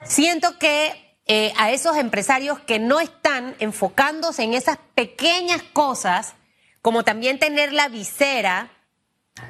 Siento 0.03 0.58
que 0.58 1.18
eh, 1.25 1.53
a 1.58 1.72
esos 1.72 1.98
empresarios 1.98 2.60
que 2.60 2.79
no 2.79 3.00
están 3.00 3.56
enfocándose 3.60 4.44
en 4.44 4.53
esas 4.53 4.77
pequeñas 4.96 5.62
cosas, 5.74 6.36
como 6.82 7.03
también 7.03 7.38
tener 7.38 7.74
la 7.74 7.89
visera 7.89 8.72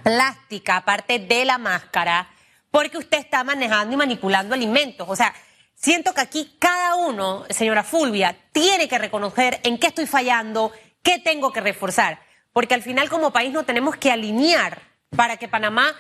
plástica 0.03 0.77
aparte 0.77 1.19
de 1.19 1.45
la 1.45 1.57
máscara, 1.57 2.29
porque 2.71 2.97
usted 2.97 3.19
está 3.19 3.43
manejando 3.43 3.93
y 3.93 3.97
manipulando 3.97 4.55
alimentos. 4.55 5.07
O 5.07 5.15
sea, 5.15 5.33
siento 5.75 6.13
que 6.13 6.21
aquí 6.21 6.55
cada 6.59 6.95
uno, 6.95 7.45
señora 7.49 7.83
Fulvia, 7.83 8.35
tiene 8.51 8.87
que 8.87 8.97
reconocer 8.97 9.59
en 9.63 9.77
qué 9.77 9.87
estoy 9.87 10.07
fallando, 10.07 10.71
qué 11.03 11.19
tengo 11.19 11.53
que 11.53 11.61
reforzar, 11.61 12.19
porque 12.51 12.73
al 12.73 12.81
final 12.81 13.09
como 13.09 13.31
país 13.31 13.53
nos 13.53 13.65
tenemos 13.65 13.95
que 13.95 14.11
alinear 14.11 14.88
para 15.15 15.37
que 15.37 15.47
Panamá 15.47 15.93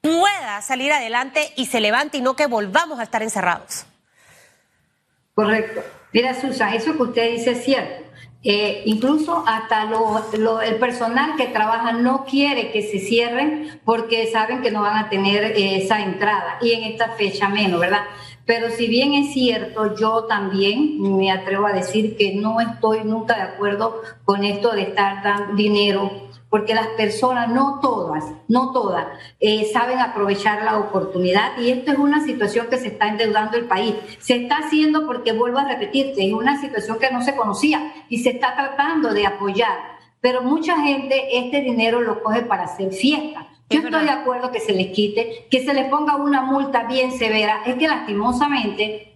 pueda 0.00 0.62
salir 0.62 0.92
adelante 0.92 1.52
y 1.56 1.66
se 1.66 1.80
levante 1.80 2.18
y 2.18 2.22
no 2.22 2.36
que 2.36 2.46
volvamos 2.46 2.98
a 3.00 3.02
estar 3.02 3.22
encerrados. 3.22 3.86
Correcto. 5.34 5.82
Mira, 6.12 6.40
Susan, 6.40 6.72
eso 6.72 6.96
que 6.96 7.02
usted 7.02 7.32
dice 7.32 7.52
es 7.52 7.64
cierto. 7.64 8.06
Eh, 8.42 8.82
incluso 8.86 9.42
hasta 9.46 9.86
lo, 9.86 10.62
el 10.62 10.76
personal 10.76 11.34
que 11.36 11.48
trabaja 11.48 11.92
no 11.92 12.24
quiere 12.24 12.70
que 12.70 12.82
se 12.82 13.00
cierren 13.00 13.80
porque 13.84 14.30
saben 14.30 14.62
que 14.62 14.70
no 14.70 14.82
van 14.82 15.04
a 15.04 15.08
tener 15.08 15.42
eh, 15.42 15.82
esa 15.82 16.00
entrada 16.00 16.58
y 16.60 16.72
en 16.72 16.84
esta 16.84 17.10
fecha 17.10 17.48
menos, 17.48 17.80
¿verdad? 17.80 18.02
Pero 18.44 18.70
si 18.70 18.86
bien 18.86 19.14
es 19.14 19.32
cierto, 19.32 19.96
yo 19.96 20.26
también 20.26 21.02
me 21.18 21.32
atrevo 21.32 21.66
a 21.66 21.72
decir 21.72 22.16
que 22.16 22.36
no 22.36 22.60
estoy 22.60 23.02
nunca 23.02 23.34
de 23.34 23.42
acuerdo 23.42 24.00
con 24.24 24.44
esto 24.44 24.72
de 24.72 24.82
estar 24.82 25.24
dando 25.24 25.56
dinero 25.56 26.25
porque 26.56 26.72
las 26.72 26.86
personas, 26.96 27.50
no 27.50 27.80
todas, 27.82 28.24
no 28.48 28.72
todas, 28.72 29.08
eh, 29.40 29.68
saben 29.74 29.98
aprovechar 29.98 30.62
la 30.62 30.78
oportunidad 30.78 31.58
y 31.58 31.70
esto 31.70 31.92
es 31.92 31.98
una 31.98 32.24
situación 32.24 32.68
que 32.70 32.78
se 32.78 32.88
está 32.88 33.08
endeudando 33.08 33.58
el 33.58 33.66
país. 33.66 33.94
Se 34.20 34.36
está 34.36 34.60
haciendo 34.64 35.04
porque, 35.04 35.34
vuelvo 35.34 35.58
a 35.58 35.68
repetirte, 35.68 36.26
es 36.26 36.32
una 36.32 36.58
situación 36.58 36.98
que 36.98 37.10
no 37.10 37.22
se 37.22 37.36
conocía 37.36 37.92
y 38.08 38.22
se 38.22 38.30
está 38.30 38.56
tratando 38.56 39.12
de 39.12 39.26
apoyar, 39.26 39.76
pero 40.22 40.40
mucha 40.40 40.80
gente 40.80 41.36
este 41.36 41.60
dinero 41.60 42.00
lo 42.00 42.22
coge 42.22 42.40
para 42.40 42.62
hacer 42.64 42.90
fiesta. 42.90 43.46
Yo 43.68 43.80
estoy 43.80 44.04
de 44.04 44.10
acuerdo 44.10 44.50
que 44.50 44.60
se 44.60 44.72
les 44.72 44.94
quite, 44.94 45.48
que 45.50 45.62
se 45.62 45.74
les 45.74 45.90
ponga 45.90 46.16
una 46.16 46.40
multa 46.40 46.84
bien 46.84 47.12
severa. 47.12 47.64
Es 47.66 47.74
que 47.74 47.86
lastimosamente 47.86 49.15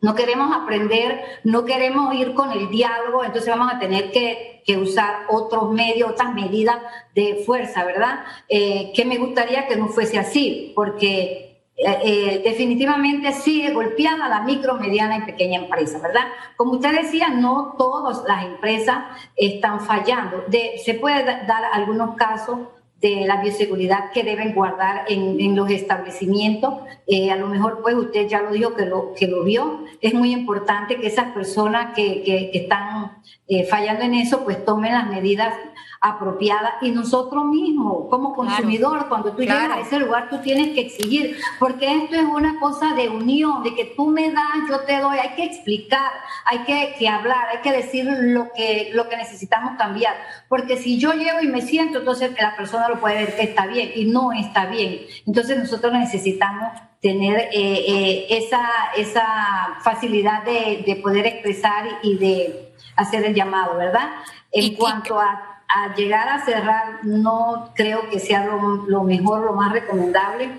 no 0.00 0.14
queremos 0.14 0.54
aprender, 0.56 1.20
no 1.44 1.64
queremos 1.64 2.14
ir 2.14 2.34
con 2.34 2.52
el 2.52 2.70
diálogo, 2.70 3.24
entonces 3.24 3.50
vamos 3.50 3.72
a 3.72 3.78
tener 3.78 4.10
que, 4.10 4.48
usar 4.80 5.24
otros 5.28 5.72
medios, 5.72 6.12
otras 6.12 6.32
medidas 6.32 6.76
de 7.12 7.42
fuerza, 7.44 7.84
¿verdad? 7.84 8.20
Eh, 8.48 8.92
que 8.94 9.04
me 9.04 9.18
gustaría 9.18 9.66
que 9.66 9.74
no 9.74 9.88
fuese 9.88 10.16
así, 10.16 10.72
porque 10.76 11.64
eh, 11.76 11.98
eh, 12.04 12.42
definitivamente 12.44 13.32
sigue 13.32 13.72
golpeada 13.72 14.28
la 14.28 14.42
micro, 14.42 14.74
mediana 14.74 15.16
y 15.16 15.22
pequeña 15.22 15.58
empresa, 15.58 15.98
¿verdad? 15.98 16.22
Como 16.56 16.74
usted 16.74 17.02
decía, 17.02 17.30
no 17.30 17.74
todas 17.76 18.22
las 18.28 18.44
empresas 18.44 18.98
están 19.34 19.80
fallando. 19.80 20.44
se 20.84 20.94
puede 20.94 21.24
dar 21.24 21.64
algunos 21.72 22.14
casos 22.14 22.60
de 23.00 23.24
la 23.26 23.40
bioseguridad 23.40 24.10
que 24.12 24.22
deben 24.22 24.54
guardar 24.54 25.04
en, 25.08 25.56
los 25.56 25.70
establecimientos. 25.70 26.74
Eh, 27.06 27.30
a 27.30 27.36
lo 27.36 27.46
mejor, 27.46 27.80
pues 27.82 27.94
usted 27.94 28.28
ya 28.28 28.42
lo 28.42 28.52
dijo 28.52 28.74
que 28.74 28.84
lo, 28.84 29.14
que 29.14 29.26
lo 29.26 29.42
vio. 29.42 29.84
Es 30.00 30.12
muy 30.12 30.32
importante 30.32 30.96
que 30.96 31.06
esas 31.06 31.32
personas 31.32 31.94
que, 31.94 32.22
que, 32.22 32.50
están 32.52 33.22
eh, 33.48 33.64
fallando 33.64 34.04
en 34.04 34.14
eso, 34.14 34.44
pues 34.44 34.64
tomen 34.64 34.92
las 34.92 35.08
medidas 35.08 35.54
apropiada 36.00 36.78
y 36.80 36.92
nosotros 36.92 37.44
mismos 37.44 38.06
como 38.08 38.34
consumidor 38.34 39.06
cuando 39.08 39.32
tú 39.32 39.42
llegas 39.42 39.70
a 39.70 39.80
ese 39.80 39.98
lugar 39.98 40.30
tú 40.30 40.38
tienes 40.38 40.74
que 40.74 40.80
exigir 40.80 41.36
porque 41.58 41.94
esto 41.94 42.16
es 42.16 42.24
una 42.24 42.58
cosa 42.58 42.94
de 42.94 43.10
unión 43.10 43.62
de 43.62 43.74
que 43.74 43.84
tú 43.84 44.06
me 44.06 44.32
das 44.32 44.44
yo 44.66 44.80
te 44.80 44.98
doy 44.98 45.18
hay 45.18 45.36
que 45.36 45.44
explicar 45.44 46.10
hay 46.46 46.60
que, 46.60 46.94
que 46.98 47.06
hablar 47.06 47.48
hay 47.52 47.58
que 47.58 47.72
decir 47.72 48.06
lo 48.06 48.50
que 48.52 48.90
lo 48.94 49.10
que 49.10 49.18
necesitamos 49.18 49.76
cambiar 49.76 50.14
porque 50.48 50.78
si 50.78 50.98
yo 50.98 51.12
llego 51.12 51.42
y 51.42 51.48
me 51.48 51.60
siento 51.60 51.98
entonces 51.98 52.32
la 52.40 52.56
persona 52.56 52.88
lo 52.88 52.98
puede 52.98 53.16
ver 53.16 53.36
que 53.36 53.42
está 53.42 53.66
bien 53.66 53.92
y 53.94 54.06
no 54.06 54.32
está 54.32 54.66
bien 54.66 55.02
entonces 55.26 55.58
nosotros 55.58 55.92
necesitamos 55.92 56.72
tener 57.02 57.40
eh, 57.40 57.50
eh, 57.52 58.26
esa, 58.30 58.62
esa 58.96 59.26
facilidad 59.82 60.44
de, 60.44 60.82
de, 60.86 60.96
poder 60.96 61.26
expresar 61.26 61.86
y 62.02 62.18
de 62.18 62.74
hacer 62.94 63.24
el 63.24 63.34
llamado, 63.34 63.76
¿verdad? 63.78 64.10
En 64.52 64.74
cuanto 64.74 65.18
a 65.18 65.59
a 65.74 65.94
llegar 65.94 66.28
a 66.28 66.44
cerrar 66.44 67.04
no 67.04 67.72
creo 67.74 68.08
que 68.10 68.18
sea 68.18 68.44
lo, 68.44 69.04
mejor, 69.04 69.44
lo 69.44 69.52
más 69.52 69.72
recomendable. 69.72 70.50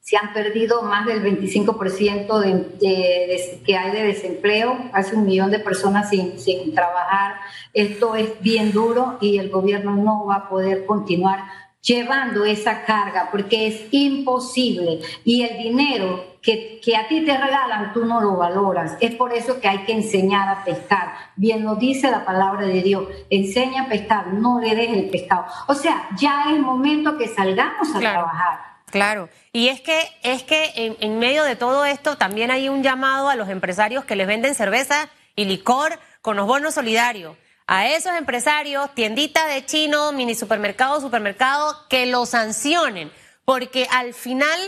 Se 0.00 0.16
han 0.16 0.32
perdido 0.32 0.82
más 0.82 1.06
del 1.06 1.22
25% 1.22 2.38
de, 2.38 3.60
que 3.64 3.76
hay 3.76 3.90
de 3.90 4.02
desempleo, 4.04 4.78
hace 4.92 5.16
un 5.16 5.26
millón 5.26 5.50
de 5.50 5.58
personas 5.58 6.10
sin, 6.10 6.38
sin 6.38 6.74
trabajar. 6.74 7.36
Esto 7.72 8.14
es 8.14 8.40
bien 8.40 8.70
duro 8.72 9.18
y 9.20 9.38
el 9.38 9.50
gobierno 9.50 9.96
no 9.96 10.26
va 10.26 10.36
a 10.36 10.48
poder 10.48 10.86
continuar 10.86 11.44
llevando 11.86 12.44
esa 12.44 12.84
carga 12.84 13.28
porque 13.30 13.68
es 13.68 13.86
imposible 13.92 15.00
y 15.24 15.42
el 15.42 15.58
dinero 15.58 16.35
que, 16.46 16.80
que, 16.80 16.96
a 16.96 17.08
ti 17.08 17.24
te 17.24 17.36
regalan 17.36 17.92
tú 17.92 18.04
no 18.04 18.20
lo 18.20 18.36
valoras. 18.36 18.96
Es 19.00 19.16
por 19.16 19.32
eso 19.32 19.60
que 19.60 19.66
hay 19.66 19.78
que 19.78 19.92
enseñar 19.92 20.48
a 20.48 20.64
pescar. 20.64 21.12
Bien 21.34 21.64
lo 21.64 21.74
dice 21.74 22.08
la 22.08 22.24
palabra 22.24 22.68
de 22.68 22.82
Dios, 22.82 23.08
enseña 23.30 23.82
a 23.82 23.88
pescar, 23.88 24.28
no 24.28 24.60
le 24.60 24.76
des 24.76 24.90
el 24.90 25.10
pescado. 25.10 25.46
O 25.66 25.74
sea, 25.74 26.08
ya 26.16 26.44
es 26.52 26.60
momento 26.60 27.18
que 27.18 27.26
salgamos 27.26 27.92
a 27.92 27.98
trabajar. 27.98 28.60
Claro, 28.92 29.28
y 29.52 29.66
es 29.66 29.80
que, 29.80 30.00
es 30.22 30.44
que 30.44 30.70
en, 30.76 30.96
en 31.00 31.18
medio 31.18 31.42
de 31.42 31.56
todo 31.56 31.84
esto 31.84 32.16
también 32.16 32.52
hay 32.52 32.68
un 32.68 32.84
llamado 32.84 33.28
a 33.28 33.34
los 33.34 33.48
empresarios 33.48 34.04
que 34.04 34.14
les 34.14 34.28
venden 34.28 34.54
cerveza 34.54 35.08
y 35.34 35.46
licor 35.46 35.98
con 36.22 36.36
los 36.36 36.46
bonos 36.46 36.74
solidarios 36.74 37.36
a 37.66 37.88
esos 37.88 38.14
empresarios, 38.14 38.94
tiendita 38.94 39.48
de 39.48 39.66
chino, 39.66 40.12
mini 40.12 40.36
supermercado, 40.36 41.00
supermercado, 41.00 41.76
que 41.88 42.06
lo 42.06 42.24
sancionen, 42.24 43.10
porque 43.44 43.88
al 43.90 44.14
final 44.14 44.60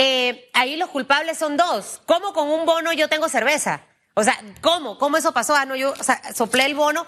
eh, 0.00 0.48
ahí 0.54 0.76
los 0.76 0.90
culpables 0.90 1.36
son 1.38 1.56
dos. 1.56 2.00
¿Cómo 2.06 2.32
con 2.32 2.48
un 2.48 2.64
bono 2.64 2.92
yo 2.92 3.08
tengo 3.08 3.28
cerveza? 3.28 3.82
O 4.14 4.22
sea, 4.22 4.40
¿cómo? 4.60 4.96
¿Cómo 4.96 5.16
eso 5.16 5.32
pasó? 5.32 5.56
Ah, 5.56 5.64
no, 5.64 5.74
yo 5.74 5.92
soplé 6.34 6.66
el 6.66 6.76
bono 6.76 7.04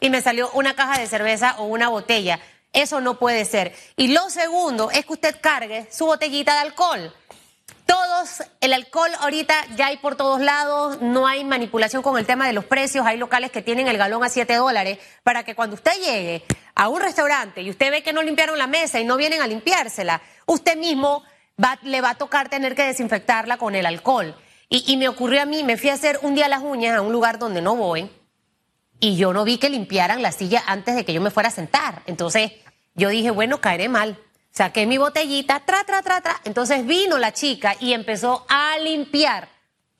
y 0.00 0.10
me 0.10 0.20
salió 0.20 0.50
una 0.52 0.74
caja 0.74 0.98
de 0.98 1.06
cerveza 1.06 1.54
o 1.58 1.64
una 1.64 1.88
botella. 1.88 2.40
Eso 2.72 3.00
no 3.00 3.20
puede 3.20 3.44
ser. 3.44 3.72
Y 3.96 4.08
lo 4.08 4.30
segundo 4.30 4.90
es 4.90 5.06
que 5.06 5.12
usted 5.12 5.40
cargue 5.40 5.86
su 5.92 6.06
botellita 6.06 6.54
de 6.54 6.58
alcohol. 6.58 7.14
Todo 7.86 8.04
todos, 8.04 8.42
el 8.60 8.72
alcohol 8.72 9.10
ahorita 9.20 9.54
ya 9.76 9.86
hay 9.86 9.96
por 9.96 10.16
todos 10.16 10.40
lados, 10.40 11.00
no 11.00 11.26
hay 11.26 11.44
manipulación 11.44 12.02
con 12.02 12.18
el 12.18 12.26
tema 12.26 12.46
de 12.46 12.52
los 12.52 12.64
precios, 12.64 13.06
hay 13.06 13.16
locales 13.16 13.50
que 13.50 13.62
tienen 13.62 13.88
el 13.88 13.98
galón 13.98 14.22
a 14.22 14.28
7 14.28 14.54
dólares, 14.54 14.98
para 15.22 15.42
que 15.42 15.54
cuando 15.54 15.74
usted 15.74 15.92
llegue 15.96 16.44
a 16.74 16.88
un 16.88 17.00
restaurante 17.00 17.62
y 17.62 17.70
usted 17.70 17.90
ve 17.90 18.02
que 18.02 18.12
no 18.12 18.22
limpiaron 18.22 18.58
la 18.58 18.66
mesa 18.66 19.00
y 19.00 19.04
no 19.04 19.16
vienen 19.16 19.42
a 19.42 19.46
limpiársela, 19.46 20.20
usted 20.46 20.76
mismo 20.76 21.24
le 21.82 22.00
va 22.00 22.10
a 22.10 22.14
tocar 22.14 22.48
tener 22.48 22.74
que 22.74 22.84
desinfectarla 22.84 23.56
con 23.56 23.74
el 23.74 23.86
alcohol. 23.86 24.34
Y, 24.68 24.92
y 24.92 24.96
me 24.96 25.08
ocurrió 25.08 25.42
a 25.42 25.46
mí, 25.46 25.62
me 25.62 25.76
fui 25.76 25.90
a 25.90 25.94
hacer 25.94 26.18
un 26.22 26.34
día 26.34 26.48
las 26.48 26.62
uñas 26.62 26.96
a 26.96 27.02
un 27.02 27.12
lugar 27.12 27.38
donde 27.38 27.62
no 27.62 27.76
voy 27.76 28.10
y 29.00 29.16
yo 29.16 29.32
no 29.32 29.44
vi 29.44 29.58
que 29.58 29.68
limpiaran 29.68 30.22
la 30.22 30.32
silla 30.32 30.62
antes 30.66 30.94
de 30.94 31.04
que 31.04 31.12
yo 31.12 31.20
me 31.20 31.30
fuera 31.30 31.48
a 31.48 31.52
sentar. 31.52 32.02
Entonces 32.06 32.52
yo 32.94 33.08
dije, 33.08 33.30
bueno, 33.30 33.60
caeré 33.60 33.88
mal 33.88 34.18
Saqué 34.54 34.86
mi 34.86 34.98
botellita, 34.98 35.64
tra, 35.66 35.82
tra, 35.82 36.00
tra, 36.02 36.20
tra. 36.20 36.40
Entonces 36.44 36.86
vino 36.86 37.18
la 37.18 37.32
chica 37.32 37.74
y 37.80 37.92
empezó 37.92 38.46
a 38.48 38.78
limpiar. 38.78 39.48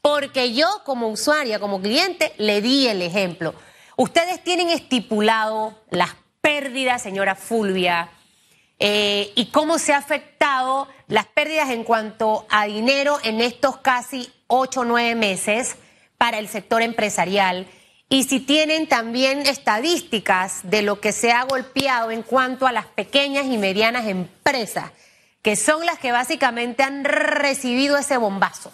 Porque 0.01 0.55
yo 0.55 0.69
como 0.85 1.09
usuaria, 1.09 1.59
como 1.59 1.83
cliente, 1.83 2.33
le 2.39 2.61
di 2.61 2.87
el 2.87 3.03
ejemplo. 3.03 3.53
Ustedes 3.97 4.45
tienen 4.45 4.71
estipulado 4.71 5.77
las 5.91 6.11
pérdidas, 6.41 7.03
señora 7.03 7.35
Fulvia, 7.35 8.11
eh, 8.87 9.33
y 9.35 9.47
cómo 9.47 9.79
se 9.79 9.95
ha 9.95 9.97
afectado 9.97 10.89
las 11.09 11.25
pérdidas 11.25 11.71
en 11.71 11.85
cuanto 11.85 12.45
a 12.51 12.67
dinero 12.67 13.17
en 13.25 13.41
estos 13.41 13.79
casi 13.79 14.31
ocho 14.47 14.81
o 14.81 14.85
nueve 14.85 15.15
meses 15.15 15.77
para 16.19 16.39
el 16.39 16.49
sector 16.49 16.83
empresarial 16.83 17.67
y 18.11 18.25
si 18.25 18.41
tienen 18.41 18.87
también 18.87 19.47
estadísticas 19.47 20.61
de 20.65 20.83
lo 20.83 21.01
que 21.01 21.13
se 21.13 21.33
ha 21.33 21.45
golpeado 21.45 22.11
en 22.11 22.21
cuanto 22.21 22.67
a 22.67 22.73
las 22.73 22.85
pequeñas 22.85 23.47
y 23.47 23.57
medianas 23.57 24.07
empresas, 24.07 24.93
que 25.41 25.57
son 25.57 25.87
las 25.87 25.99
que 25.99 26.13
básicamente 26.13 26.83
han 26.83 27.05
recibido 27.05 27.97
ese 27.97 28.19
bombazo. 28.19 28.71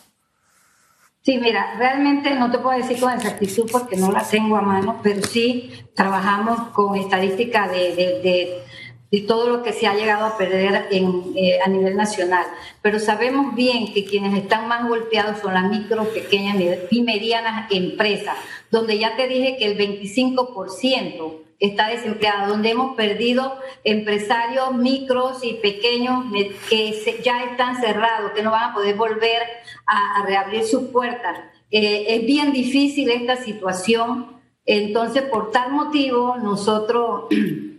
Sí, 1.22 1.38
mira, 1.38 1.76
realmente 1.78 2.34
no 2.34 2.50
te 2.50 2.58
puedo 2.58 2.76
decir 2.76 2.98
con 2.98 3.12
exactitud 3.12 3.70
porque 3.70 3.96
no 3.96 4.10
la 4.10 4.24
tengo 4.24 4.56
a 4.56 4.62
mano, 4.62 4.98
pero 5.04 5.24
sí 5.24 5.70
trabajamos 5.94 6.70
con 6.70 6.96
estadísticas 6.96 7.70
de 7.70 8.64
y 9.10 9.22
todo 9.22 9.48
lo 9.48 9.62
que 9.62 9.72
se 9.72 9.86
ha 9.86 9.94
llegado 9.94 10.24
a 10.24 10.38
perder 10.38 10.86
en, 10.90 11.32
eh, 11.34 11.58
a 11.64 11.68
nivel 11.68 11.96
nacional. 11.96 12.46
Pero 12.80 12.98
sabemos 12.98 13.54
bien 13.54 13.92
que 13.92 14.04
quienes 14.04 14.36
están 14.38 14.68
más 14.68 14.88
golpeados 14.88 15.40
son 15.40 15.54
las 15.54 15.68
micro, 15.68 16.04
pequeñas 16.04 16.56
y 16.90 17.02
medianas 17.02 17.70
empresas, 17.70 18.36
donde 18.70 18.98
ya 18.98 19.16
te 19.16 19.26
dije 19.26 19.56
que 19.58 19.66
el 19.66 19.76
25% 19.76 21.40
está 21.58 21.88
desempleado, 21.88 22.48
donde 22.48 22.70
hemos 22.70 22.96
perdido 22.96 23.58
empresarios 23.84 24.74
micros 24.74 25.44
y 25.44 25.54
pequeños 25.54 26.24
que 26.68 27.20
ya 27.22 27.44
están 27.44 27.80
cerrados, 27.80 28.32
que 28.32 28.42
no 28.42 28.50
van 28.50 28.70
a 28.70 28.74
poder 28.74 28.96
volver 28.96 29.42
a, 29.86 30.24
reabrir 30.24 30.64
sus 30.64 30.84
puertas. 30.84 31.38
Eh, 31.70 32.06
es 32.08 32.26
bien 32.26 32.52
difícil 32.52 33.10
esta 33.10 33.36
situación, 33.36 34.40
entonces 34.64 35.22
por 35.24 35.50
tal 35.50 35.72
motivo 35.72 36.36
nosotros 36.38 37.24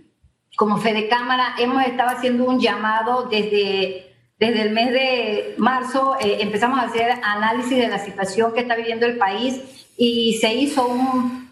como 0.56 0.78
Fede 0.78 1.08
Cámara 1.08 1.56
hemos 1.58 1.84
estado 1.84 2.10
haciendo 2.10 2.46
un 2.46 2.60
llamado 2.60 3.24
desde, 3.24 4.14
desde 4.40 4.62
el 4.62 4.72
mes 4.72 4.92
de 4.92 5.56
marzo, 5.58 6.18
eh, 6.20 6.38
empezamos 6.42 6.80
a 6.80 6.84
hacer 6.84 7.20
análisis 7.24 7.78
de 7.78 7.88
la 7.88 8.00
situación 8.00 8.54
que 8.54 8.62
está 8.62 8.76
viviendo 8.76 9.06
el 9.06 9.18
país 9.18 9.88
y 9.98 10.38
se 10.40 10.54
hizo 10.54 10.88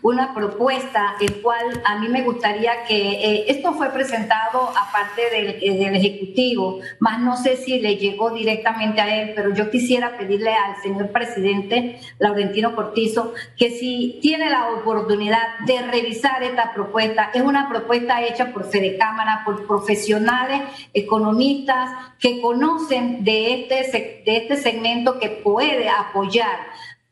una 0.02 0.34
propuesta, 0.34 1.16
el 1.20 1.42
cual 1.42 1.82
a 1.86 1.98
mí 1.98 2.08
me 2.08 2.22
gustaría 2.22 2.84
que 2.88 2.96
eh, 2.96 3.46
esto 3.50 3.74
fue 3.74 3.90
presentado 3.90 4.70
aparte 4.70 5.30
del, 5.32 5.48
eh, 5.62 5.78
del, 5.78 5.96
Ejecutivo, 5.96 6.80
más 7.00 7.20
no 7.20 7.36
sé 7.36 7.58
si 7.58 7.80
le 7.80 7.98
llegó 7.98 8.30
directamente 8.30 9.02
a 9.02 9.22
él, 9.22 9.34
pero 9.36 9.54
yo 9.54 9.70
quisiera 9.70 10.18
pedirle 10.18 10.54
al 10.54 10.82
señor 10.82 11.12
presidente 11.12 12.00
Laurentino 12.18 12.76
Cortizo 12.76 13.34
que 13.58 13.72
si 13.72 14.20
tiene 14.22 14.50
la 14.50 14.70
oportunidad 14.72 15.60
de 15.66 15.82
revisar 15.82 16.42
esta 16.44 16.74
propuesta, 16.74 17.32
es 17.34 17.42
una 17.42 17.68
propuesta 17.68 18.24
hecha 18.24 18.54
por 18.54 18.70
Fede 18.70 18.98
Cámara, 18.98 19.42
por 19.44 19.68
profesionales, 19.68 20.62
economistas 20.94 21.90
que 22.20 22.40
conocen 22.40 23.24
de 23.24 23.54
este, 23.54 24.24
de 24.26 24.38
este 24.38 24.58
segmento 24.58 25.20
que 25.20 25.30
puede 25.30 25.90
apoyar 25.90 26.58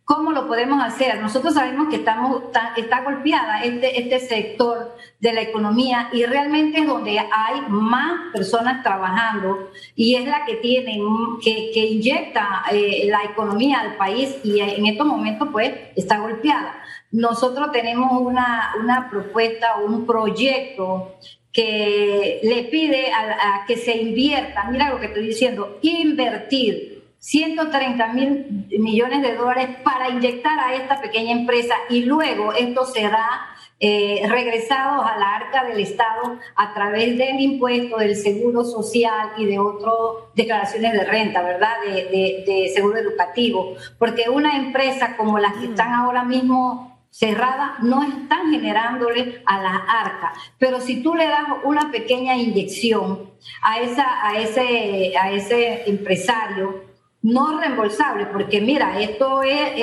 ¿Cómo 0.07 0.31
lo 0.31 0.47
podemos 0.47 0.81
hacer? 0.81 1.19
Nosotros 1.19 1.53
sabemos 1.53 1.89
que 1.89 1.97
estamos, 1.97 2.43
está, 2.77 3.01
golpeada 3.03 3.59
este, 3.63 3.99
este 3.99 4.21
sector 4.21 4.95
de 5.19 5.33
la 5.33 5.41
economía 5.41 6.07
y 6.13 6.23
realmente 6.23 6.79
es 6.79 6.87
donde 6.87 7.19
hay 7.19 7.61
más 7.67 8.31
personas 8.31 8.81
trabajando 8.83 9.69
y 9.97 10.15
es 10.15 10.25
la 10.25 10.45
que 10.45 10.55
tiene, 10.55 10.97
que, 11.43 11.71
que 11.73 11.85
inyecta 11.87 12.63
eh, 12.71 13.09
la 13.09 13.25
economía 13.25 13.81
al 13.81 13.97
país 13.97 14.37
y 14.45 14.61
en 14.61 14.85
estos 14.85 15.05
momentos 15.05 15.49
pues 15.51 15.73
está 15.97 16.19
golpeada. 16.19 16.81
Nosotros 17.11 17.73
tenemos 17.73 18.09
una, 18.13 18.75
una 18.81 19.09
propuesta, 19.09 19.75
un 19.85 20.05
proyecto 20.05 21.17
que 21.51 22.39
le 22.43 22.63
pide 22.71 23.11
a 23.11 23.65
que 23.67 23.75
se 23.75 23.97
invierta, 23.97 24.69
mira 24.71 24.89
lo 24.89 25.01
que 25.01 25.07
estoy 25.07 25.27
diciendo, 25.27 25.79
invertir 25.81 26.96
130 27.19 28.13
mil 28.13 28.67
millones 28.79 29.21
de 29.21 29.35
dólares 29.35 29.69
para 29.83 30.09
inyectar 30.09 30.59
a 30.59 30.75
esta 30.75 31.01
pequeña 31.01 31.31
empresa 31.31 31.73
y 31.89 32.05
luego 32.05 32.53
esto 32.53 32.85
será 32.85 33.57
eh, 33.79 34.25
regresado 34.27 35.03
a 35.03 35.17
la 35.17 35.35
arca 35.35 35.63
del 35.65 35.79
Estado 35.79 36.39
a 36.55 36.73
través 36.73 37.15
del 37.15 37.39
impuesto, 37.39 37.97
del 37.97 38.15
seguro 38.15 38.63
social 38.63 39.33
y 39.37 39.45
de 39.45 39.59
otras 39.59 39.93
declaraciones 40.33 40.93
de 40.93 41.03
renta, 41.03 41.43
¿verdad? 41.43 41.73
De, 41.85 42.43
de, 42.45 42.71
seguro 42.73 42.97
educativo. 42.97 43.75
Porque 43.99 44.29
una 44.29 44.57
empresa 44.57 45.15
como 45.15 45.37
las 45.37 45.53
que 45.53 45.67
mm. 45.67 45.71
están 45.71 45.93
ahora 45.93 46.23
mismo 46.23 46.97
cerradas 47.11 47.79
no 47.83 48.01
están 48.01 48.49
generándole 48.51 49.43
a 49.45 49.61
la 49.61 49.75
arca. 49.75 50.33
Pero 50.57 50.81
si 50.81 51.03
tú 51.03 51.13
le 51.13 51.27
das 51.27 51.45
una 51.63 51.91
pequeña 51.91 52.35
inyección 52.35 53.31
a, 53.61 53.79
esa, 53.79 54.27
a, 54.27 54.39
ese, 54.39 55.13
a 55.15 55.31
ese 55.31 55.87
empresario, 55.87 56.86
no 57.27 57.59
reembolsable, 57.59 58.25
porque 58.27 58.61
mira, 58.61 59.01
esto 59.01 59.43
es, 59.43 59.73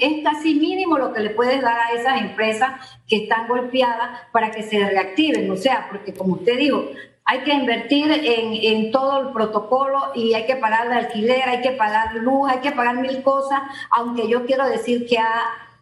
es, 0.00 0.24
casi 0.24 0.54
mínimo 0.54 0.96
lo 0.96 1.12
que 1.12 1.20
le 1.20 1.28
puedes 1.28 1.60
dar 1.60 1.78
a 1.78 1.92
esas 1.92 2.22
empresas 2.22 2.72
que 3.06 3.16
están 3.16 3.46
golpeadas 3.48 4.22
para 4.32 4.50
que 4.50 4.62
se 4.62 4.78
reactiven. 4.78 5.50
O 5.50 5.56
sea, 5.56 5.88
porque 5.90 6.14
como 6.14 6.36
usted 6.36 6.56
dijo, 6.56 6.86
hay 7.26 7.40
que 7.40 7.52
invertir 7.52 8.10
en, 8.10 8.54
en 8.54 8.90
todo 8.90 9.20
el 9.20 9.28
protocolo 9.34 10.12
y 10.14 10.32
hay 10.32 10.46
que 10.46 10.56
pagar 10.56 10.88
de 10.88 10.94
alquiler, 10.94 11.46
hay 11.46 11.60
que 11.60 11.72
pagar 11.72 12.14
luz, 12.14 12.50
hay 12.50 12.60
que 12.60 12.72
pagar 12.72 12.96
mil 12.96 13.22
cosas, 13.22 13.60
aunque 13.90 14.26
yo 14.26 14.46
quiero 14.46 14.66
decir 14.66 15.06
que 15.06 15.18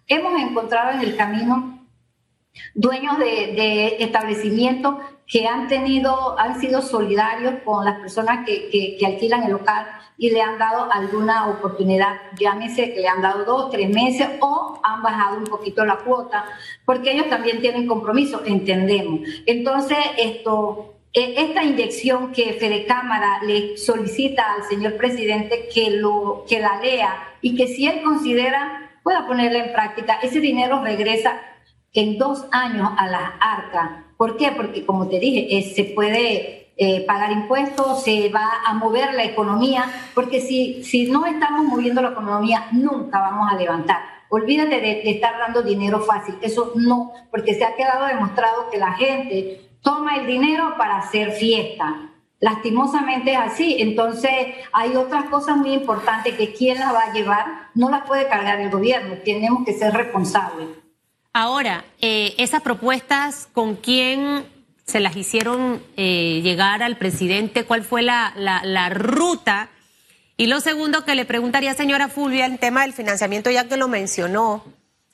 hemos 0.08 0.42
encontrado 0.42 0.98
en 0.98 1.00
el 1.00 1.16
camino 1.16 1.83
dueños 2.74 3.18
de, 3.18 3.96
establecimientos 4.00 4.96
que 5.26 5.46
han 5.46 5.68
tenido, 5.68 6.38
han 6.38 6.60
sido 6.60 6.82
solidarios 6.82 7.54
con 7.64 7.84
las 7.84 7.98
personas 8.00 8.44
que, 8.46 8.68
que, 8.98 9.06
alquilan 9.06 9.44
el 9.44 9.52
local 9.52 9.86
y 10.16 10.30
le 10.30 10.42
han 10.42 10.58
dado 10.58 10.90
alguna 10.92 11.48
oportunidad, 11.48 12.14
llámese 12.38 12.92
que 12.92 13.00
le 13.00 13.08
han 13.08 13.22
dado 13.22 13.44
dos, 13.44 13.70
tres 13.70 13.88
meses 13.88 14.28
o 14.40 14.78
han 14.82 15.02
bajado 15.02 15.38
un 15.38 15.44
poquito 15.44 15.84
la 15.84 15.96
cuota, 15.96 16.44
porque 16.84 17.12
ellos 17.12 17.28
también 17.28 17.60
tienen 17.60 17.86
compromiso, 17.86 18.42
entendemos. 18.44 19.20
Entonces, 19.46 19.98
esto, 20.18 20.94
e, 21.12 21.34
esta 21.42 21.64
inyección 21.64 22.32
que 22.32 22.52
Fede 22.52 22.84
Cámara 22.84 23.40
le 23.42 23.76
solicita 23.76 24.52
al 24.52 24.64
señor 24.64 24.96
presidente 24.96 25.68
que, 25.72 25.90
lo, 25.90 26.44
que 26.48 26.60
la 26.60 26.80
lea 26.80 27.34
y 27.40 27.56
que 27.56 27.66
si 27.66 27.86
él 27.86 28.02
considera 28.02 28.92
pueda 29.02 29.26
ponerla 29.26 29.64
en 29.64 29.72
práctica, 29.72 30.18
ese 30.22 30.40
dinero 30.40 30.82
regresa 30.82 31.40
en 31.94 32.18
dos 32.18 32.44
años 32.50 32.90
a 32.98 33.06
la 33.06 33.36
arca. 33.40 34.04
¿Por 34.16 34.36
qué? 34.36 34.52
Porque 34.52 34.84
como 34.84 35.08
te 35.08 35.18
dije, 35.18 35.62
se 35.74 35.84
puede 35.84 36.72
eh, 36.76 37.04
pagar 37.06 37.30
impuestos, 37.30 38.02
se 38.02 38.28
va 38.30 38.50
a 38.66 38.74
mover 38.74 39.14
la 39.14 39.24
economía, 39.24 39.84
porque 40.14 40.40
si, 40.40 40.82
si 40.82 41.10
no 41.10 41.24
estamos 41.24 41.64
moviendo 41.64 42.02
la 42.02 42.10
economía, 42.10 42.68
nunca 42.72 43.20
vamos 43.20 43.50
a 43.50 43.56
levantar. 43.56 44.00
Olvídate 44.28 44.80
de, 44.80 45.08
estar 45.08 45.38
dando 45.38 45.62
dinero 45.62 46.00
fácil, 46.00 46.36
eso 46.42 46.72
no, 46.74 47.12
porque 47.30 47.54
se 47.54 47.64
ha 47.64 47.76
quedado 47.76 48.06
demostrado 48.06 48.68
que 48.70 48.78
la 48.78 48.92
gente 48.94 49.70
toma 49.82 50.16
el 50.16 50.26
dinero 50.26 50.74
para 50.76 50.98
hacer 50.98 51.30
fiesta. 51.30 52.10
Lastimosamente 52.40 53.32
es 53.32 53.38
así. 53.38 53.76
Entonces, 53.78 54.32
hay 54.72 54.96
otras 54.96 55.26
cosas 55.26 55.56
muy 55.56 55.72
importantes 55.72 56.34
que 56.34 56.52
quien 56.52 56.78
las 56.78 56.92
va 56.92 57.02
a 57.02 57.12
llevar 57.12 57.46
no 57.74 57.88
las 57.88 58.04
puede 58.04 58.26
cargar 58.26 58.60
el 58.60 58.70
gobierno. 58.70 59.14
Tenemos 59.24 59.64
que 59.64 59.72
ser 59.72 59.94
responsables. 59.94 60.83
Ahora, 61.36 61.84
eh, 62.00 62.32
esas 62.38 62.62
propuestas, 62.62 63.48
¿con 63.52 63.74
quién 63.74 64.46
se 64.86 65.00
las 65.00 65.16
hicieron 65.16 65.82
eh, 65.96 66.40
llegar 66.44 66.80
al 66.80 66.96
presidente? 66.96 67.64
¿Cuál 67.64 67.82
fue 67.82 68.02
la, 68.02 68.32
la, 68.36 68.88
ruta? 68.88 69.68
Y 70.36 70.46
lo 70.46 70.60
segundo 70.60 71.04
que 71.04 71.16
le 71.16 71.24
preguntaría, 71.24 71.74
señora 71.74 72.06
Fulvia, 72.06 72.46
el 72.46 72.60
tema 72.60 72.82
del 72.82 72.92
financiamiento, 72.92 73.50
ya 73.50 73.66
que 73.66 73.76
lo 73.76 73.88
mencionó, 73.88 74.64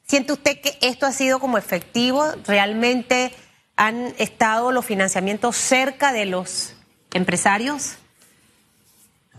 ¿siente 0.06 0.34
usted 0.34 0.60
que 0.60 0.76
esto 0.82 1.06
ha 1.06 1.12
sido 1.12 1.40
como 1.40 1.56
efectivo? 1.56 2.22
¿Realmente 2.46 3.32
han 3.76 4.12
estado 4.18 4.72
los 4.72 4.84
financiamientos 4.84 5.56
cerca 5.56 6.12
de 6.12 6.26
los 6.26 6.76
empresarios? 7.14 7.96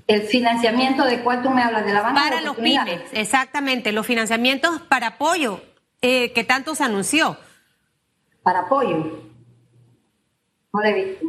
El 0.08 0.24
financiamiento 0.24 1.06
de 1.06 1.22
cuál 1.22 1.44
tú 1.44 1.52
me 1.52 1.62
hablas, 1.62 1.86
de 1.86 1.94
la 1.94 2.02
banca 2.02 2.24
Para 2.24 2.42
los 2.42 2.56
pymes, 2.56 3.02
exactamente, 3.12 3.92
los 3.92 4.08
financiamientos 4.08 4.82
para 4.82 5.08
apoyo 5.10 5.62
eh, 6.02 6.34
que 6.34 6.44
tanto 6.44 6.76
se 6.76 6.84
anunció. 6.84 7.38
Para 8.44 8.62
apoyo. 8.62 8.98
No 10.74 10.80
lo 10.82 10.86
he 10.86 10.94
visto. 10.94 11.26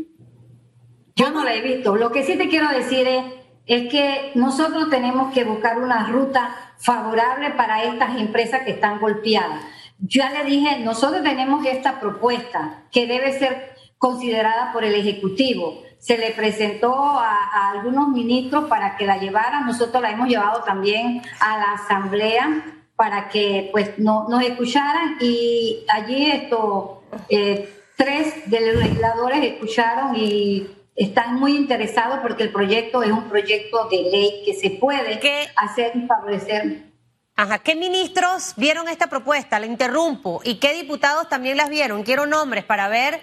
Yo 1.15 1.31
no 1.31 1.43
lo 1.43 1.49
he 1.51 1.61
visto. 1.61 1.97
Lo 1.97 2.11
que 2.11 2.25
sí 2.25 2.37
te 2.37 2.49
quiero 2.49 2.69
decir 2.69 3.07
es, 3.07 3.25
que 3.67 4.33
nosotros 4.35 4.91
tenemos 4.91 5.33
que 5.33 5.45
buscar 5.45 5.79
una 5.79 6.09
ruta 6.09 6.75
favorable 6.79 7.51
para 7.51 7.85
estas 7.85 8.19
empresas 8.19 8.63
que 8.63 8.73
están 8.73 8.99
golpeadas. 8.99 9.63
Ya 9.99 10.31
le 10.31 10.45
dije, 10.45 10.81
nosotros 10.81 11.23
tenemos 11.23 11.65
esta 11.65 12.01
propuesta 12.01 12.85
que 12.91 13.07
debe 13.07 13.39
ser 13.39 13.75
considerada 13.99 14.73
por 14.73 14.85
el 14.85 14.95
Ejecutivo. 14.95 15.83
Se 15.99 16.19
le 16.19 16.33
presentó 16.33 16.95
a, 16.95 17.71
algunos 17.71 18.09
ministros 18.09 18.65
para 18.65 18.97
que 18.97 19.07
la 19.07 19.19
llevaran.Nosotros 19.19 20.03
la 20.03 20.11
hemos 20.11 20.29
llevado 20.29 20.65
también 20.65 21.23
a 21.39 21.59
la 21.59 21.73
Asamblea 21.75 22.82
para 22.97 23.29
que 23.29 23.69
pues 23.73 23.99
no, 23.99 24.29
nos 24.29 24.43
escucharan 24.43 25.17
y 25.21 25.85
allí 25.89 26.31
esto, 26.31 27.03
eh, 27.29 27.73
tres 27.97 28.49
de 28.51 28.73
los 28.73 28.83
legisladores 28.83 29.45
escucharon 29.45 30.17
y 30.17 30.67
están 30.95 31.37
muy 31.41 31.57
interesados 31.57 32.21
porque 32.21 32.45
el 32.45 32.53
proyecto 32.53 33.03
es 33.03 33.11
un 33.11 33.29
proyecto 33.29 33.89
de 33.89 34.03
ley 34.03 34.43
que 34.45 34.55
se 34.55 34.71
puede 34.71 35.21
hacer 35.57 35.93
y 35.97 36.07
favorecer. 36.07 36.93
Ajá, 37.35 37.59
¿qué 37.59 37.75
ministros 37.75 38.55
vieron 38.57 38.89
esta 38.89 39.07
propuesta? 39.07 39.59
La 39.59 39.67
interrumpo. 39.67 40.43
¿Y 40.45 40.57
qué 40.57 40.75
diputados 40.75 41.29
también 41.29 41.57
las 41.57 41.71
vieron? 41.71 42.03
Quiero 42.03 42.27
nombres 42.27 42.65
para 42.65 42.89
ver 42.89 43.15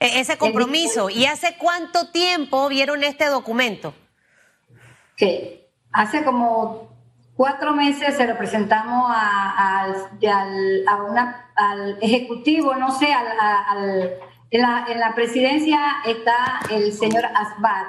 eh, 0.00 0.20
ese 0.20 0.36
compromiso. 0.36 1.08
¿Y 1.08 1.24
hace 1.24 1.56
cuánto 1.58 2.10
tiempo 2.10 2.68
vieron 2.68 3.02
este 3.02 3.26
documento? 3.26 3.94
Que 5.16 5.70
hace 5.92 6.24
como 6.24 6.93
cuatro 7.36 7.74
meses 7.74 8.16
se 8.16 8.26
lo 8.26 8.36
presentamos 8.36 9.10
al, 9.14 9.94
al 11.56 11.98
ejecutivo, 12.00 12.74
no 12.74 12.90
sé, 12.92 13.12
al 13.12 14.18
en 14.54 15.00
la, 15.00 15.12
presidencia 15.16 15.80
está 16.06 16.60
el 16.70 16.92
señor 16.92 17.24
Asbat. 17.24 17.86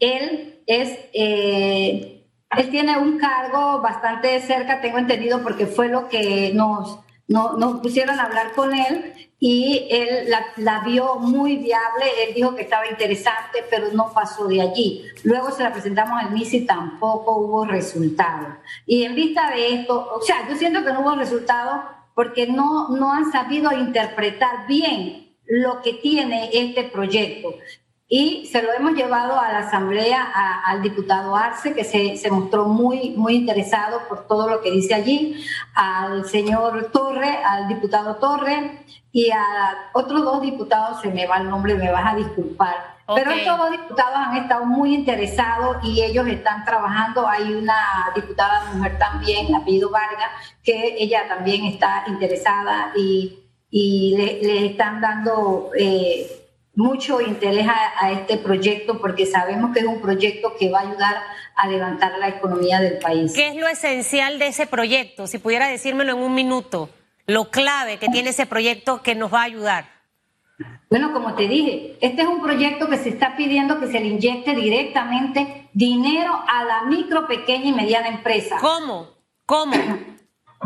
Él 0.00 0.62
es, 0.66 0.98
eh, 1.12 2.26
él 2.56 2.70
tiene 2.70 2.96
un 2.96 3.18
cargo 3.18 3.82
bastante 3.82 4.40
cerca, 4.40 4.80
tengo 4.80 4.96
entendido, 4.96 5.42
porque 5.42 5.66
fue 5.66 5.88
lo 5.88 6.08
que 6.08 6.52
nos, 6.54 7.00
nos 7.28 7.80
pusieron 7.80 8.18
a 8.20 8.24
hablar 8.24 8.52
con 8.52 8.74
él 8.74 9.12
y 9.38 9.88
él 9.90 10.30
la, 10.56 10.80
vio 10.80 11.16
muy 11.16 11.56
viable, 11.56 12.04
él 12.26 12.34
dijo 12.34 12.54
que 12.54 12.62
estaba 12.62 12.88
interesante, 12.88 13.64
pero 13.68 13.88
no 13.92 14.12
pasó 14.12 14.46
de 14.46 14.62
allí. 14.62 15.04
Luego 15.22 15.50
se 15.50 15.62
la 15.62 15.72
presentamos 15.72 16.22
al 16.22 16.32
MIS 16.32 16.54
y 16.54 16.66
tampoco 16.66 17.36
hubo 17.36 17.64
resultado. 17.64 18.56
Y 18.86 19.04
en 19.04 19.14
vista 19.14 19.50
de 19.50 19.74
esto, 19.74 20.14
o 20.14 20.22
sea, 20.22 20.48
yo 20.48 20.56
siento 20.56 20.84
que 20.84 20.92
no 20.92 21.00
hubo 21.00 21.14
resultado 21.16 21.82
porque 22.14 22.46
no, 22.46 22.88
no 22.90 23.12
han 23.12 23.30
sabido 23.32 23.72
interpretar 23.72 24.66
bien 24.66 25.36
lo 25.46 25.82
que 25.82 25.94
tiene 25.94 26.50
este 26.52 26.84
proyecto. 26.84 27.54
Y 28.06 28.46
se 28.46 28.62
lo 28.62 28.72
hemos 28.72 28.92
llevado 28.92 29.38
a 29.38 29.50
la 29.50 29.60
Asamblea 29.60 30.22
al 30.66 30.82
diputado 30.82 31.34
Arce, 31.34 31.74
que 31.74 31.84
se, 31.84 32.16
se, 32.16 32.30
mostró 32.30 32.66
muy, 32.66 33.10
muy 33.16 33.34
interesado 33.34 34.02
por 34.08 34.26
todo 34.26 34.48
lo 34.48 34.60
que 34.60 34.70
dice 34.70 34.94
allí, 34.94 35.42
al 35.74 36.26
señor 36.26 36.90
Torre, 36.92 37.38
al 37.44 37.68
diputado 37.68 38.16
Torre 38.16 38.84
y 39.10 39.30
a 39.30 39.90
otros 39.94 40.22
dos 40.22 40.42
diputados, 40.42 41.00
se 41.00 41.08
me 41.08 41.26
va 41.26 41.38
el 41.38 41.48
nombre, 41.48 41.74
me 41.74 41.90
vas 41.90 42.12
a 42.12 42.16
disculpar. 42.16 42.94
Pero 43.14 43.32
estos 43.32 43.58
dos 43.58 43.70
diputados 43.70 44.16
han 44.16 44.36
estado 44.36 44.64
muy 44.64 44.94
interesados 44.94 45.76
y 45.82 46.02
ellos 46.02 46.26
están 46.26 46.64
trabajando. 46.64 47.28
Hay 47.28 47.52
una 47.52 48.10
diputada 48.14 48.72
mujer 48.72 48.98
también, 48.98 49.54
apellido 49.54 49.90
Vargas, 49.90 50.30
que 50.62 50.96
ella 50.98 51.28
también 51.28 51.66
está 51.66 52.04
interesada 52.06 52.92
y 52.96 53.40
y 53.76 54.14
le, 54.16 54.66
están 54.66 55.00
dando 55.00 55.70
eh, 55.76 56.43
mucho 56.76 57.20
interés 57.20 57.66
a, 57.68 58.10
este 58.10 58.36
proyecto 58.36 59.00
porque 59.00 59.26
sabemos 59.26 59.72
que 59.72 59.80
es 59.80 59.86
un 59.86 60.00
proyecto 60.00 60.54
que 60.58 60.70
va 60.70 60.80
a 60.80 60.82
ayudar 60.82 61.16
a 61.56 61.68
levantar 61.68 62.18
la 62.18 62.28
economía 62.28 62.80
del 62.80 62.98
país. 62.98 63.32
¿Qué 63.32 63.48
es 63.48 63.56
lo 63.56 63.68
esencial 63.68 64.38
de 64.38 64.48
ese 64.48 64.66
proyecto? 64.66 65.26
Si 65.26 65.38
pudiera 65.38 65.68
decírmelo 65.68 66.12
en 66.12 66.18
un 66.18 66.34
minuto, 66.34 66.90
lo 67.26 67.50
clave 67.50 67.98
que 67.98 68.08
tiene 68.08 68.30
ese 68.30 68.46
proyecto 68.46 69.02
que 69.02 69.14
nos 69.14 69.32
va 69.32 69.42
a 69.42 69.44
ayudar. 69.44 69.94
Bueno, 70.90 71.12
como 71.12 71.34
te 71.34 71.48
dije, 71.48 71.96
este 72.00 72.22
es 72.22 72.28
un 72.28 72.40
proyecto 72.40 72.88
que 72.88 72.98
se 72.98 73.08
está 73.08 73.36
pidiendo 73.36 73.80
que 73.80 73.86
se 73.86 73.98
le 74.00 74.06
inyecte 74.06 74.54
directamente 74.54 75.68
dinero 75.72 76.32
a 76.46 76.64
la 76.64 76.82
micro, 76.84 77.26
pequeña 77.26 77.66
y 77.66 77.72
mediana 77.72 78.08
empresa. 78.08 78.58
¿Cómo? 78.60 79.08
¿Cómo? 79.46 79.74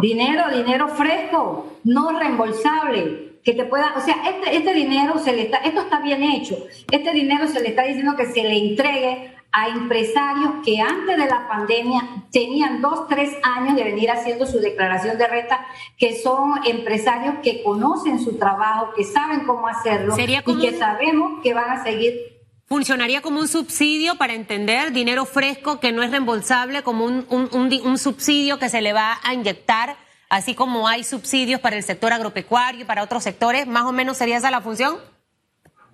Dinero, 0.01 0.51
dinero 0.51 0.89
fresco, 0.89 1.79
no 1.85 2.19
reembolsable, 2.19 3.28
que 3.45 3.55
te 3.55 3.65
pueda, 3.65 3.95
o 3.97 4.01
sea, 4.01 4.17
este, 4.29 4.57
este 4.57 4.75
dinero 4.75 5.19
se 5.19 5.33
le 5.33 5.43
está, 5.43 5.59
esto 5.59 5.81
está 5.83 6.01
bien 6.01 6.23
hecho, 6.23 6.57
este 6.91 7.13
dinero 7.13 7.49
se 7.49 7.61
le 7.61 7.71
está 7.71 7.83
diciendo 7.83 8.17
que 8.17 8.27
se 8.27 8.43
le 8.43 8.57
entregue 8.57 9.35
a 9.51 9.69
empresarios 9.69 10.51
que 10.65 10.81
antes 10.81 11.17
de 11.17 11.27
la 11.27 11.49
pandemia 11.49 12.03
tenían 12.31 12.83
dos, 12.83 13.09
tres 13.09 13.31
años 13.43 13.77
de 13.77 13.85
venir 13.85 14.11
haciendo 14.11 14.47
su 14.47 14.61
declaración 14.61 15.17
de 15.17 15.27
renta, 15.27 15.67
que 15.97 16.21
son 16.21 16.61
empresarios 16.67 17.37
que 17.43 17.63
conocen 17.63 18.21
su 18.21 18.39
trabajo, 18.39 18.93
que 18.95 19.05
saben 19.05 19.47
cómo 19.47 19.67
hacerlo 19.67 20.15
y 20.19 20.59
que 20.61 20.73
sabemos 20.79 21.41
que 21.43 21.55
van 21.55 21.71
a 21.71 21.83
seguir 21.83 22.39
funcionaría 22.69 23.23
como 23.23 23.41
un 23.41 23.49
subsidio 23.49 24.17
para 24.17 24.35
entender 24.35 24.93
dinero 24.93 25.25
fresco 25.25 25.81
que 25.81 25.91
no 25.91 26.03
es 26.03 26.11
reembolsable, 26.11 26.83
como 26.83 27.07
un, 27.07 27.27
un, 27.31 27.99
subsidio 27.99 28.59
que 28.59 28.69
se 28.69 28.83
le 28.83 28.93
va 28.93 29.19
a 29.25 29.33
inyectar, 29.33 29.97
así 30.29 30.55
como 30.55 30.89
hay 30.89 31.05
subsidios 31.05 31.61
para 31.61 31.77
el 31.77 31.83
sector 31.83 32.13
agropecuario 32.13 32.83
y 32.83 32.85
para 32.85 33.03
otros 33.03 33.23
sectores, 33.23 33.67
más 33.67 33.85
o 33.85 33.93
menos 33.93 34.17
sería 34.17 34.37
esa 34.37 34.51
la 34.51 34.61
función. 34.61 34.97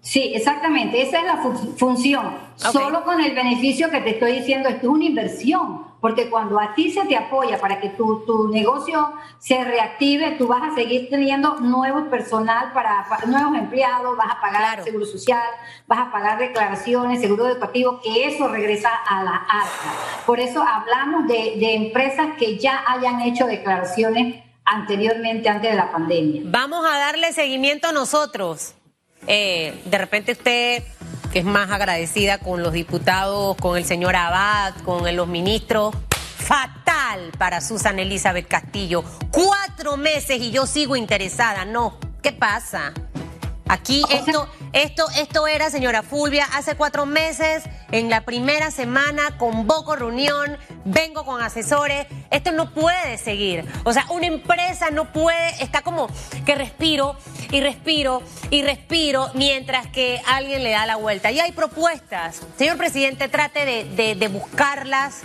Sí, 0.00 0.32
exactamente, 0.34 1.00
esa 1.00 1.20
es 1.20 1.24
la 1.24 1.42
función. 1.76 2.36
Solo 2.56 3.04
con 3.04 3.22
el 3.22 3.34
beneficio 3.34 3.90
que 3.90 4.00
te 4.00 4.10
estoy 4.10 4.32
diciendo, 4.32 4.68
esto 4.68 4.82
es 4.82 4.92
una 4.92 5.04
inversión 5.04 5.93
porque 6.04 6.28
cuando 6.28 6.60
a 6.60 6.74
ti 6.74 6.90
se 6.90 7.06
te 7.06 7.16
apoya 7.16 7.58
para 7.58 7.80
que 7.80 7.88
tu, 7.88 8.26
tu 8.26 8.48
negocio 8.48 9.14
se 9.38 9.64
reactive, 9.64 10.32
tú 10.32 10.46
vas 10.46 10.62
a 10.62 10.74
seguir 10.74 11.08
teniendo 11.08 11.54
nuevo 11.60 12.10
personal 12.10 12.74
para, 12.74 13.06
nuevos 13.26 13.56
empleados, 13.56 14.14
vas 14.14 14.32
a 14.32 14.38
pagar 14.38 14.84
seguro 14.84 15.06
social, 15.06 15.48
vas 15.86 16.00
a 16.00 16.12
pagar 16.12 16.38
declaraciones, 16.38 17.22
seguro 17.22 17.48
educativo, 17.48 18.02
que 18.02 18.26
eso 18.26 18.48
regresa 18.48 18.90
a 19.08 19.24
la 19.24 19.34
arca. 19.34 19.94
Por 20.26 20.40
eso 20.40 20.62
hablamos 20.62 21.26
de, 21.26 21.56
de 21.58 21.74
empresas 21.74 22.36
que 22.38 22.58
ya 22.58 22.84
hayan 22.86 23.22
hecho 23.22 23.46
declaraciones 23.46 24.44
anteriormente, 24.66 25.48
antes 25.48 25.70
de 25.70 25.76
la 25.78 25.90
pandemia. 25.90 26.42
Vamos 26.44 26.84
a 26.84 26.98
darle 26.98 27.32
seguimiento 27.32 27.88
a 27.88 27.92
nosotros. 27.92 28.74
Eh, 29.26 29.80
de 29.86 29.96
repente 29.96 30.32
usted 30.32 30.82
que 31.34 31.40
es 31.40 31.44
más 31.44 31.72
agradecida 31.72 32.38
con 32.38 32.62
los 32.62 32.72
diputados, 32.72 33.56
con 33.56 33.76
el 33.76 33.84
señor 33.84 34.14
Abad, 34.14 34.72
con 34.84 35.16
los 35.16 35.26
ministros. 35.26 35.92
Fatal 36.08 37.32
para 37.36 37.60
Susan 37.60 37.98
Elizabeth 37.98 38.46
Castillo. 38.46 39.02
Cuatro 39.32 39.96
meses 39.96 40.40
y 40.40 40.52
yo 40.52 40.64
sigo 40.64 40.94
interesada. 40.94 41.64
No, 41.64 41.98
¿qué 42.22 42.30
pasa? 42.30 42.92
Aquí 43.66 44.04
esto, 44.10 44.48
esto, 44.74 45.06
esto 45.16 45.46
era, 45.46 45.70
señora 45.70 46.02
Fulvia, 46.02 46.46
hace 46.52 46.74
cuatro 46.74 47.06
meses, 47.06 47.62
en 47.92 48.10
la 48.10 48.22
primera 48.22 48.72
semana, 48.72 49.38
convoco 49.38 49.94
reunión, 49.94 50.58
vengo 50.84 51.24
con 51.24 51.40
asesores. 51.40 52.08
Esto 52.32 52.50
no 52.50 52.74
puede 52.74 53.16
seguir. 53.18 53.64
O 53.84 53.92
sea, 53.92 54.04
una 54.10 54.26
empresa 54.26 54.90
no 54.90 55.12
puede, 55.12 55.62
está 55.62 55.82
como 55.82 56.08
que 56.44 56.56
respiro 56.56 57.16
y 57.52 57.60
respiro 57.60 58.20
y 58.50 58.62
respiro 58.62 59.30
mientras 59.34 59.86
que 59.86 60.20
alguien 60.26 60.64
le 60.64 60.72
da 60.72 60.86
la 60.86 60.96
vuelta. 60.96 61.30
Y 61.30 61.38
hay 61.38 61.52
propuestas. 61.52 62.42
Señor 62.58 62.76
presidente, 62.76 63.28
trate 63.28 63.64
de, 63.64 64.28
buscarlas, 64.28 65.20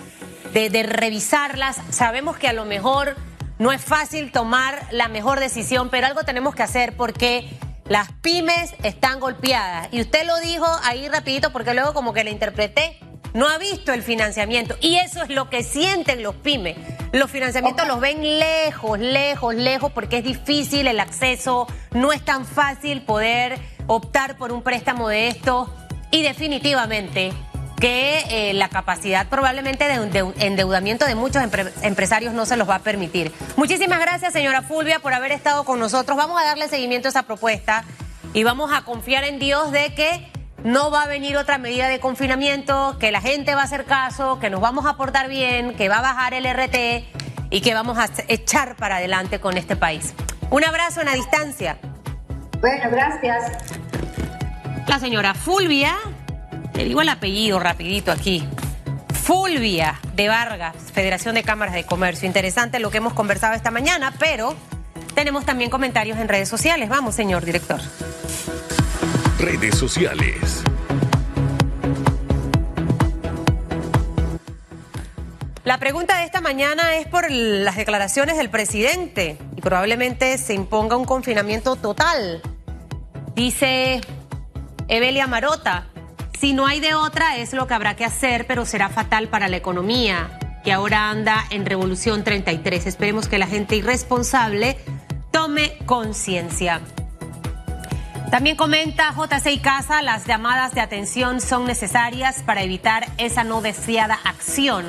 de, 0.54 0.70
de 0.70 0.84
revisarlas. 0.84 1.78
Sabemos 1.90 2.38
que 2.38 2.48
a 2.48 2.54
lo 2.54 2.66
mejor 2.66 3.16
no 3.58 3.72
es 3.72 3.82
fácil 3.82 4.32
tomar 4.32 4.86
la 4.92 5.08
mejor 5.08 5.40
decisión, 5.40 5.90
pero 5.90 6.06
algo 6.06 6.24
tenemos 6.24 6.54
que 6.54 6.62
hacer 6.62 6.96
porque 6.96 7.50
las 7.90 8.12
pymes 8.22 8.76
están 8.84 9.20
golpeadas. 9.20 9.90
Y 9.92 10.00
usted 10.00 10.26
lo 10.26 10.40
dijo 10.40 10.66
ahí 10.84 11.10
rapidito 11.10 11.52
porque 11.52 11.74
luego 11.74 11.94
como 11.94 12.14
que 12.14 12.24
le 12.24 12.32
interpreté. 12.32 13.00
No 13.34 13.48
ha 13.48 13.58
visto 13.58 13.94
el 13.94 14.02
financiamiento. 14.02 14.76
Y 14.80 14.96
eso 14.96 15.24
es 15.24 15.30
lo 15.30 15.50
que 15.50 15.64
sienten 15.64 16.24
los 16.24 16.36
pymes. 16.36 16.78
Los 17.12 17.30
financiamientos 17.30 17.88
los 17.88 18.00
ven 18.00 18.22
lejos, 18.40 19.00
lejos, 19.00 19.54
lejos, 19.56 19.92
porque 19.92 20.20
es 20.20 20.24
difícil 20.24 20.88
el 20.88 21.00
acceso. 21.00 21.68
No 21.92 22.14
es 22.14 22.24
tan 22.24 22.46
fácil 22.46 23.02
poder 23.02 23.60
optar 23.88 24.38
por 24.38 24.52
un 24.52 24.62
préstamo 24.62 25.10
de 25.10 25.28
esto. 25.28 25.74
Y 26.12 26.24
definitivamente 26.24 27.34
que 27.80 28.50
eh, 28.50 28.54
la 28.54 28.70
capacidad 28.70 29.28
probablemente 29.28 29.86
de, 29.86 30.34
endeudamiento 30.40 31.06
de 31.06 31.16
muchos 31.16 31.42
empresarios 31.82 32.34
no 32.34 32.46
se 32.46 32.58
los 32.58 32.70
va 32.70 32.76
a 32.76 32.80
permitir. 32.80 33.32
Muchísimas 33.56 34.00
gracias, 34.00 34.34
señora 34.34 34.62
Fulvia, 34.62 35.00
por 35.00 35.14
haber 35.14 35.32
estado 35.32 35.64
con 35.64 35.80
nosotros. 35.80 36.18
Vamos 36.18 36.42
a 36.42 36.46
darle 36.46 36.68
seguimiento 36.68 37.08
a 37.08 37.10
esa 37.10 37.24
propuesta 37.24 37.84
y 38.34 38.44
vamos 38.44 38.72
a 38.74 38.82
confiar 38.82 39.24
en 39.24 39.40
Dios 39.40 39.72
de 39.72 39.94
que 39.96 40.30
no 40.64 40.92
va 40.92 41.04
a 41.04 41.08
venir 41.08 41.38
otra 41.38 41.58
medida 41.58 41.88
de 41.88 42.00
confinamiento, 42.00 42.98
que 43.00 43.12
la 43.12 43.22
gente 43.22 43.56
va 43.56 43.62
a 43.62 43.66
hacer 43.66 43.86
caso, 43.86 44.40
que 44.40 44.50
nos 44.50 44.60
vamos 44.60 44.86
a 44.86 44.98
portar 44.98 45.30
bien, 45.30 45.74
que 45.76 45.88
va 45.90 46.00
a 46.00 46.02
bajar 46.02 46.34
el 46.34 46.46
RT 46.46 47.06
y 47.50 47.62
que 47.62 47.74
vamos 47.74 47.98
a 47.98 48.10
echar 48.28 48.76
para 48.76 48.98
adelante 48.98 49.40
con 49.40 49.58
este 49.58 49.76
país. 49.76 50.14
Un 50.50 50.66
abrazo 50.66 51.00
en 51.00 51.08
la 51.08 51.14
distancia. 51.14 51.78
Bueno, 52.60 52.90
gracias. 52.92 53.52
La 54.88 55.00
señora 55.00 55.34
Fulvia, 55.34 55.96
le 56.74 56.86
digo 56.86 57.02
el 57.02 57.10
apellido 57.10 57.60
rapidito 57.60 58.12
aquí. 58.12 58.48
Fulvia 59.14 60.00
de 60.16 60.28
Vargas, 60.28 60.76
Federación 60.94 61.36
de 61.36 61.44
Cámaras 61.44 61.76
de 61.76 61.84
Comercio. 61.84 62.26
Interesante 62.26 62.80
lo 62.80 62.90
que 62.90 62.98
hemos 62.98 63.14
conversado 63.14 63.54
esta 63.54 63.70
mañana, 63.70 64.14
pero 64.18 64.56
tenemos 65.14 65.46
también 65.46 65.70
comentarios 65.70 66.18
en 66.18 66.28
redes 66.28 66.50
sociales. 66.50 66.90
Vamos, 66.90 67.14
señor 67.14 67.46
director. 67.46 67.80
Redes 69.38 69.78
sociales. 69.78 70.64
La 75.64 75.78
pregunta 75.78 76.18
de 76.18 76.26
esta 76.26 76.42
mañana 76.42 76.96
es 76.96 77.06
por 77.06 77.30
las 77.30 77.76
declaraciones 77.76 78.38
del 78.38 78.50
presidente 78.50 79.38
y 79.56 79.62
probablemente 79.62 80.40
se 80.40 80.56
imponga 80.56 80.98
un 80.98 81.06
confinamiento 81.06 81.76
total. 81.76 82.42
Dice 83.36 84.02
Evelia 84.88 85.28
Marota, 85.28 85.89
si 86.40 86.54
no 86.54 86.66
hay 86.66 86.80
de 86.80 86.94
otra 86.94 87.38
es 87.38 87.52
lo 87.52 87.68
que 87.68 87.74
habrá 87.74 87.96
que 87.96 88.06
hacer, 88.06 88.48
pero 88.48 88.66
será 88.66 88.88
fatal 88.88 89.28
para 89.28 89.50
la 89.50 89.58
economía, 89.58 90.40
que 90.64 90.72
ahora 90.72 91.10
anda 91.10 91.44
en 91.50 91.66
Revolución 91.66 92.24
33. 92.24 92.86
Esperemos 92.86 93.28
que 93.28 93.38
la 93.38 93.48
gente 93.48 93.76
irresponsable 93.76 94.78
tome 95.32 95.78
conciencia. 95.86 96.80
También 98.32 98.56
comenta 98.56 99.14
JC 99.14 99.60
Casa, 99.60 100.02
las 100.02 100.26
llamadas 100.26 100.74
de 100.74 100.82
atención 100.82 101.42
son 101.42 101.66
necesarias 101.66 102.44
para 102.46 102.64
evitar 102.64 103.08
esa 103.18 103.44
no 103.44 103.62
deseada 103.62 104.20
acción 104.24 104.86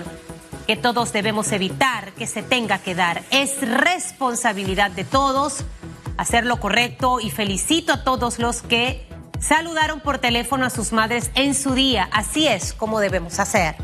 que 0.68 0.76
todos 0.76 1.12
debemos 1.12 1.50
evitar 1.50 2.12
que 2.12 2.28
se 2.28 2.42
tenga 2.42 2.78
que 2.78 2.94
dar. 2.94 3.22
Es 3.30 3.60
responsabilidad 3.68 4.92
de 4.92 5.02
todos 5.02 5.64
hacer 6.16 6.46
lo 6.46 6.60
correcto 6.60 7.18
y 7.18 7.30
felicito 7.30 7.94
a 7.94 8.04
todos 8.04 8.38
los 8.38 8.62
que 8.62 9.09
saludaron 9.40 10.00
por 10.00 10.18
teléfono 10.18 10.64
a 10.66 10.70
sus 10.70 10.92
madres 10.92 11.30
en 11.34 11.54
su 11.54 11.74
día. 11.74 12.08
Así 12.12 12.46
es 12.46 12.72
como 12.72 13.00
debemos 13.00 13.40
hacer. 13.40 13.74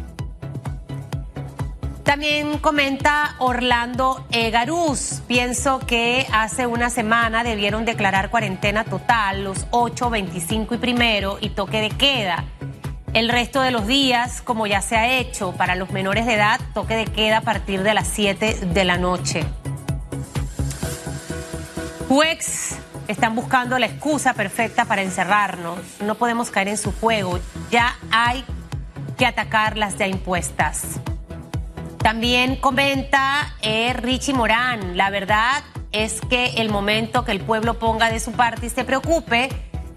También 2.07 2.59
comenta 2.59 3.35
Orlando 3.41 4.25
Egaruz. 4.31 5.23
Pienso 5.27 5.81
que 5.81 6.25
hace 6.33 6.67
una 6.67 6.89
semana 6.89 7.43
debieron 7.43 7.85
declarar 7.85 8.31
cuarentena 8.31 8.85
total 8.85 9.43
los 9.43 9.67
8, 9.73 10.09
25 10.11 10.77
y 10.77 10.79
primero 10.79 11.39
y 11.41 11.51
toque 11.51 11.81
de 11.81 11.91
queda. 11.91 12.45
El 13.13 13.29
resto 13.29 13.61
de 13.61 13.73
los 13.73 13.89
días, 13.89 14.41
como 14.41 14.69
ya 14.69 14.83
se 14.83 14.95
ha 14.95 15.19
hecho 15.19 15.53
para 15.53 15.75
los 15.75 15.91
menores 15.91 16.27
de 16.27 16.35
edad, 16.35 16.61
toque 16.75 16.95
de 16.95 17.07
queda 17.07 17.39
a 17.39 17.41
partir 17.41 17.83
de 17.83 17.93
las 17.93 18.07
7 18.07 18.67
de 18.67 18.85
la 18.85 18.99
noche. 18.99 19.45
Están 23.09 23.35
buscando 23.35 23.79
la 23.79 23.87
excusa 23.87 24.35
perfecta 24.35 24.85
para 24.85 25.03
encerrarnos. 25.03 25.79
No 26.01 26.17
podemos 26.17 26.51
caer 26.51 26.69
en 26.69 26.77
su 26.77 26.93
juego. 26.93 27.39
Ya 27.71 27.97
hay 28.11 28.45
que 29.17 29.27
atacar 29.27 29.77
las 29.77 29.97
ya 29.99 30.07
impuestas. 30.07 31.01
También 31.99 32.57
comenta 32.57 33.55
eh, 33.63 33.93
Richie 33.95 34.33
Morán, 34.33 34.97
la 34.97 35.11
verdad 35.11 35.65
es 35.91 36.21
que 36.21 36.47
el 36.59 36.69
momento 36.69 37.25
que 37.25 37.33
el 37.33 37.41
pueblo 37.41 37.79
ponga 37.79 38.11
de 38.11 38.21
su 38.21 38.33
parte 38.33 38.67
y 38.67 38.71
se 38.71 38.85
preocupe 38.85 39.49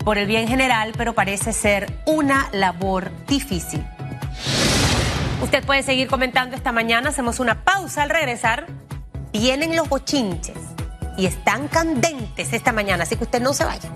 por 0.04 0.17
el 0.17 0.26
bien 0.26 0.48
general, 0.48 0.93
pero 0.98 1.13
parece 1.13 1.54
ser 1.54 2.02
una 2.06 2.50
labor 2.52 3.12
difícil. 3.28 3.86
Usted 5.43 5.63
puede 5.65 5.84
seguir 5.84 6.08
comentando 6.08 6.56
esta 6.56 6.72
mañana, 6.72 7.10
hacemos 7.10 7.39
una 7.39 7.63
pausa 7.63 8.04
al 8.04 8.10
regresar. 8.10 8.65
Vienen 9.34 9.76
los 9.76 9.88
bochinches 9.88 10.58
y 11.20 11.26
están 11.26 11.68
candentes 11.68 12.54
esta 12.54 12.72
mañana, 12.72 13.04
así 13.04 13.18
que 13.18 13.26
usted 13.26 13.42
no 13.42 13.54
se 13.54 13.66
vaya. 13.66 13.90